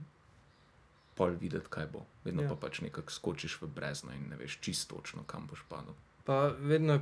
[1.16, 2.06] pol videti, kaj bo.
[2.24, 2.50] Vedno Ja.
[2.50, 5.94] pa pač nekako skočiš v brezno in ne veš čisto točno, kam boš padel.
[6.26, 7.02] Pa vedno je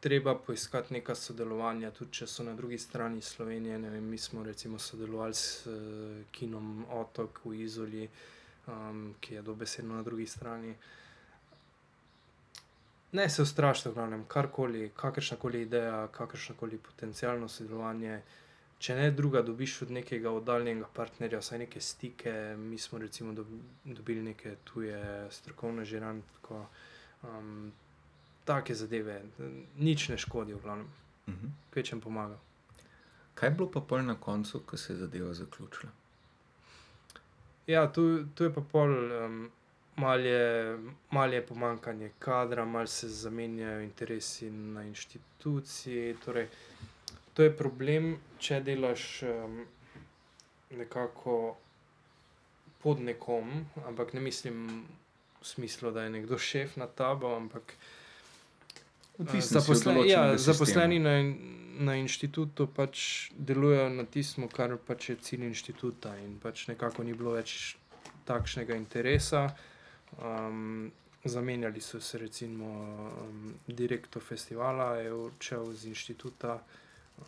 [0.00, 3.78] treba poiskati neka sodelovanja, tudi če so na drugi strani Slovenije.
[3.78, 8.08] Vem, mi smo recimo sodelovali s uh, kinom Otok v Izoli,
[8.66, 10.74] um, ki je dobesedno na drugi strani.
[13.12, 18.22] Ne se ustrašite, v glavnem, karkoli, kakršna koli ideja, kakršno koli potencijalno sodelovanje.
[18.82, 22.32] Če ne druga, dobiš od nekega oddaljenega partnerja vsaj neke stike.
[22.58, 24.98] Mi smo recimo dob- dobili neke tuje
[25.30, 26.64] strokovne žirantko.
[27.22, 27.72] Um,
[28.44, 29.20] take zadeve,
[29.78, 30.88] nič ne škodi, v glavnem,
[31.26, 31.50] Uh -huh.
[31.70, 32.38] kvečem pomaga.
[33.34, 35.92] Kaj je bilo pa pol na koncu, ko se je zadeva zaključila?
[37.66, 38.90] Ja, tu, tu je pa pol,
[39.24, 39.50] um,
[39.96, 40.78] malo je,
[41.10, 46.16] malo je pomankanje kadra, malo se zamenjajo interesi na inštituciji.
[46.24, 46.48] Torej,
[47.34, 49.62] to je problem, če delaš um,
[50.76, 51.56] nekako
[52.82, 54.84] pod nekom, ampak ne mislim
[55.40, 57.74] v smislu, da je nekdo šef nad tabo, ampak
[59.18, 61.14] Odvisno si od zaposle, določenega ja, zaposleni na,
[61.90, 67.14] na inštitutu pač delujejo na tistem, kar pač je cilj inštituta, in pač nekako ni
[67.14, 67.76] bilo več
[68.28, 69.46] takšnega interesa.
[70.18, 70.90] Um,
[71.24, 72.72] zamenjali so se, recimo,
[73.22, 76.58] um, direktor festivala je odšel z inštituta.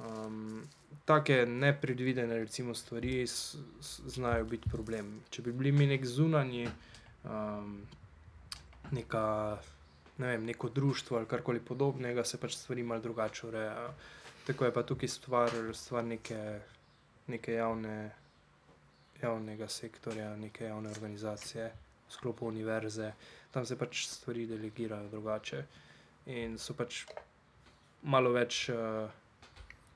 [0.00, 0.62] Um,
[1.04, 5.20] take nepredvidene recimo, stvari s, s, znajo biti problem.
[5.30, 6.66] Če bi bili mi nek zunanji,
[7.24, 7.76] um,
[8.90, 9.24] neka,
[10.18, 13.94] ne vem, neko društvo ali karkoli podobnega, se pač stvari malo drugače urejajo.
[14.46, 16.40] Tako je pa tukaj stvar, stvar neke,
[17.26, 18.10] neke javne,
[19.22, 21.70] javnega sektorja, neke javne organizacije,
[22.08, 23.12] v sklopu univerze.
[23.50, 25.64] Tam se pač stvari delegirajo drugače
[26.26, 27.04] in so pač
[28.02, 28.68] malo več.
[28.72, 29.23] Uh,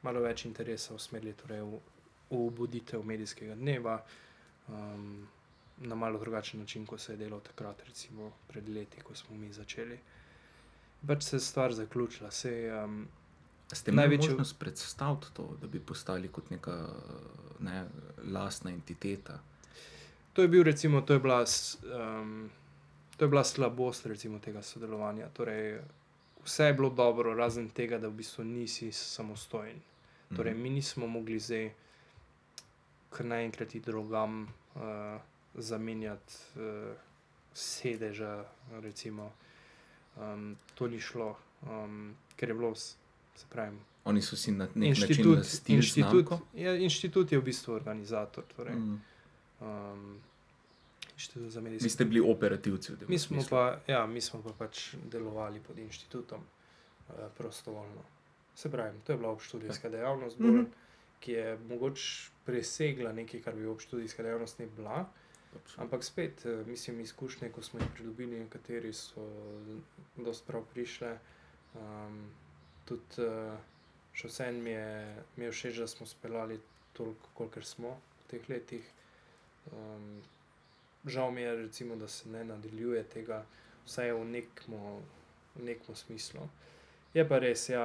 [0.02, 1.80] malo več interesa usmerili torej v,
[2.30, 3.98] v obuditev medijskega dneva
[4.68, 5.28] um,
[5.78, 9.52] na malo drugačen način, kot se je delal takrat, recimo pred leti, ko smo mi
[9.52, 9.98] začeli.
[11.06, 12.30] Pač se je stvar zaključila.
[12.30, 13.06] Sej, um,
[13.72, 16.74] Ste imeli Največjo- možnost predstaviti to, da bi postali kot neka
[17.60, 17.84] ne,
[18.24, 19.40] lastna entiteta?
[20.32, 21.44] to je bil recimo, to je bila,
[22.20, 22.50] um,
[23.16, 25.28] to je bila slabost recimo, tega sodelovanja.
[25.28, 25.80] Torej,
[26.44, 29.80] vse je bilo dobro, razen tega, da v bistvu nisi samostojen.
[30.30, 30.62] Torej, Mhm.
[30.62, 31.70] mi nismo mogli zdaj
[33.10, 34.42] kar naenkrat iti drugam,
[34.74, 34.80] uh,
[35.54, 36.96] zamenjati uh,
[37.54, 38.44] sedeža.
[38.72, 39.32] Recimo.
[40.16, 42.96] Um, to ni šlo, um, ker je bilo, se
[43.48, 47.74] pravi, Oni so si na nek način inštitut, lastili inštitut, ja, inštitut je v bistvu
[47.74, 48.44] organizator.
[48.46, 49.00] Torej, Mm.
[49.60, 50.20] um,
[51.12, 54.42] inštitut za Vi medijske ste bili operativci v tem Mi smo, pa, ja, mi smo
[54.42, 58.02] pa pač delovali pod inštitutom uh, prostovoljno.
[58.58, 60.70] Se pravi, to je bila obštudijska dejavnost, bolj, Mhm.
[61.20, 62.08] ki je mogoče
[62.44, 65.04] presegla nekaj, kar bi obštudijska dejavnost ne bila.
[65.52, 69.24] Pač, Ampak spet, eh, mislim, izkušnje, ko smo jih pridobili, nekateri so
[70.16, 71.12] dosti prav prišle.
[71.74, 72.30] Um,
[72.84, 73.54] tudi uh,
[74.12, 74.88] še vsem mi je,
[75.36, 76.56] mi je všeč, da smo speljali
[76.92, 78.86] toliko, kolikor smo v teh letih.
[79.72, 80.22] Um,
[81.06, 83.42] žal mi je, recimo, da se ne nadaljuje tega,
[83.84, 85.02] vsaj v nekmo,
[85.54, 86.48] v nekmo smislu.
[87.14, 87.84] Je pa res, ja,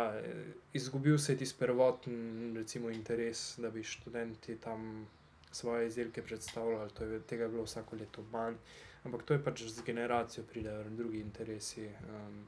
[0.74, 5.08] izgubil se je tisti prvoten recimo, interes, da bi študenti tam
[5.52, 8.58] svoje izdelke predstavljali, to je, tega je bilo vsako leto manj.
[9.04, 12.46] Ampak to je pač z generacijo, pridejo drugi interesi, um,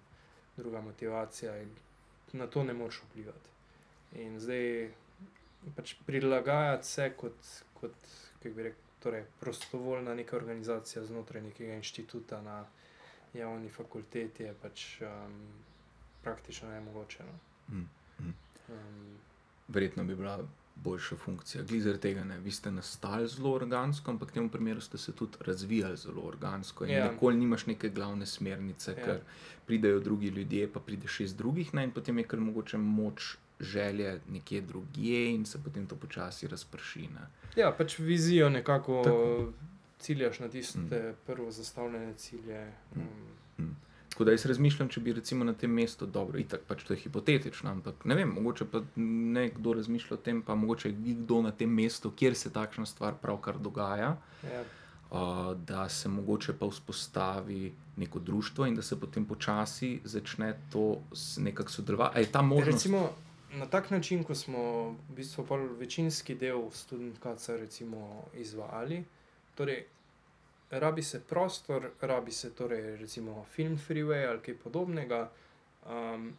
[0.58, 1.70] druga motivacija in
[2.34, 3.50] na to ne moreš vplivati.
[4.24, 4.90] In zdaj
[5.76, 7.38] pač prilagajati se kot,
[7.74, 7.96] kot
[8.40, 12.66] kako bi rekel, torej prostovoljna neka organizacija znotraj nekega inštituta na
[13.34, 15.36] javni fakulteti je pač um,
[16.26, 17.24] praktično nemogoče.
[17.24, 17.40] No.
[17.76, 18.34] Mm, mm.
[18.70, 19.18] Um,
[19.68, 20.40] Verjetno bi bila
[20.76, 21.64] boljša funkcija.
[21.64, 25.38] Zaradi tega, ne, vi ste nastali zelo organsko, ampak v tem primeru ste se tudi
[25.46, 26.86] razvijali zelo organsko.
[26.86, 27.12] In Ja.
[27.12, 29.06] nikoli nimaš neke glavne smernice, Ja.
[29.06, 29.22] ker
[29.66, 34.20] pridejo drugi ljudje, pa pride šest drugih, ne, in potem je kar mogoče moč želje
[34.30, 37.08] nekje drugje, in se potem to počasi razprši.
[37.08, 37.28] Ne.
[37.56, 39.54] ja, pač vizijo nekako Tako.
[40.00, 41.16] ciljaš na tiste mm.
[41.26, 42.72] prvo zastavljene cilje.
[42.96, 43.02] Mm.
[43.60, 43.76] Um,
[44.16, 47.02] Tako da jaz razmišljam, če bi recimo na tem mestu, dobro, itak pač to je
[47.02, 51.70] hipotetično, ampak ne vem, mogoče pa nekdo razmišlja o tem, pa mogoče kdo na tem
[51.70, 54.14] mestu, kjer se takšna stvar pravkar dogaja.
[54.48, 54.64] ja,
[55.12, 61.02] uh, da se mogoče pa vzpostavi neko društvo in da se potem počasi začne to
[61.38, 62.20] nekako sodelovati.
[62.20, 62.72] Je ta možnost?
[62.72, 63.10] Recimo,
[63.54, 65.46] na tak način, ko smo v bistvu
[65.80, 69.04] večinski del študentkaca recimo izvajali,
[69.56, 69.86] torej
[70.72, 75.30] rabi se prostor, rabi se torej recimo film freeway ali kaj podobnega.
[75.90, 76.34] Um,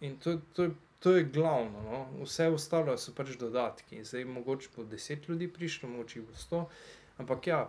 [0.00, 2.24] in to, to, to je glavno, no?
[2.24, 4.04] vse ostalo so pač dodatki.
[4.04, 6.68] Zdaj mogoče bo deset ljudi prišlo, mogoče bo sto,
[7.18, 7.60] ampak ja,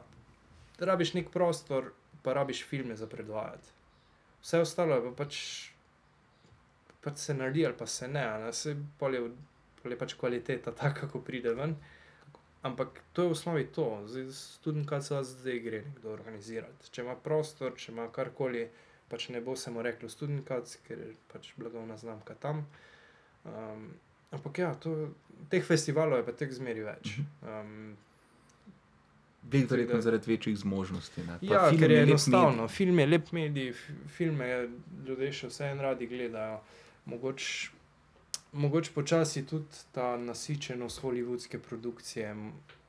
[0.80, 1.92] rabiš nek prostor,
[2.24, 3.76] pa rabiš filme za predvajati.
[4.42, 5.36] Vse ostalo je pa pač
[7.02, 9.22] pač se naredi ali pa se ne, ne se pol je,
[9.82, 11.76] pol je pač kvaliteta taka, kako pride ven.
[12.62, 13.86] Ampak to je v osnovi to,
[14.62, 16.90] tudi kaj se zdaj gre nekdo organizirati.
[16.92, 18.66] Če ima prostor, če ima karkoli,
[19.08, 22.66] pač ne bo se mu reklo študentkac, ker je pač blagovna znamka tam.
[23.46, 23.88] Um,
[24.32, 25.10] ampak ja, to,
[25.50, 27.16] teh festivalov je pa tek zmeri več.
[27.42, 27.96] Um,
[29.42, 31.24] Tako verjetno da- zaradi večjih zmožnosti.
[31.26, 32.52] Pa Ja, ker je lep enostavno.
[32.62, 32.76] medij.
[32.76, 33.74] Film je lep medij,
[34.08, 34.50] filme
[35.08, 36.60] ljudje še vseeno radi gledajo.
[37.06, 37.70] Mogoče
[38.52, 42.36] mogoč počasi tudi ta nasičenost holivudske produkcije,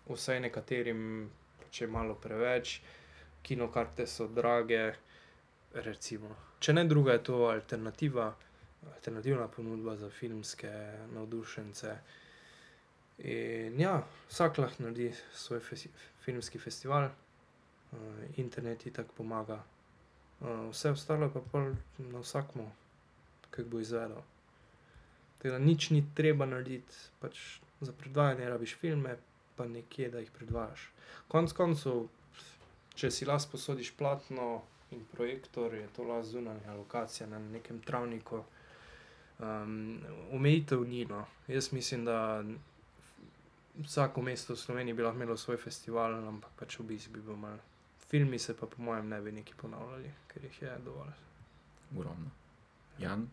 [0.09, 1.31] vsaj nekaterim
[1.71, 2.81] če je malo preveč,
[3.43, 4.91] kinokarte so drage.
[5.71, 6.33] Recimo.
[6.59, 8.25] Če ne druga, je to alternativa,
[8.91, 10.71] alternativna ponudba za filmske
[11.15, 11.93] navdušence.
[13.31, 14.01] In ja,
[14.33, 15.61] vsak lahko naredi svoj
[16.25, 17.07] filmski festival,
[18.43, 19.61] internet itak pomaga.
[20.41, 21.63] vse ostalo je pa
[21.99, 22.67] na vsakemu,
[23.51, 24.23] kako bo izvedel.
[25.43, 29.17] Da nič ni treba narediti, pač za predvajanje rabiš filme
[29.57, 30.89] pa nekje, da jih predvajaš.
[31.29, 32.07] Konec koncev,
[32.95, 38.45] če si lahko sposodiš platno in projektor, je to lahko zunanja lokacija na nekem travniku.
[40.33, 41.27] omejitev ni, no.
[41.49, 42.45] Jaz mislim, da
[43.79, 47.59] vsako mesto v Sloveniji bi lahko imelo svoj festival, ampak pač obisk bi bil malo.
[48.09, 51.13] Filmi se pa po mojem ne bi nekaj ponavljali, ker jih je dovolj.
[51.97, 52.31] Ogromno.
[52.99, 53.29] Jan,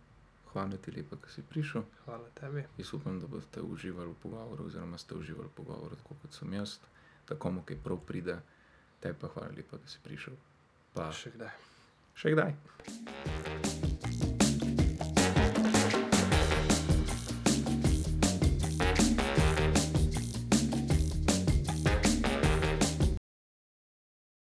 [0.57, 1.85] hvala ti lepa, ke si prišel.
[2.05, 2.65] Hvala tebi.
[2.77, 6.53] Jaz upam, da boste uživali v pogovoru oziroma ste uživali v pogovoru, tako kot sem
[6.53, 6.79] jaz.
[7.29, 8.39] Da komu kaj prav pride.
[8.99, 10.33] Tebi pa hvala lepa, da si prišel.
[10.97, 11.53] Pa Še kdaj.
[12.17, 13.36] še kdaj.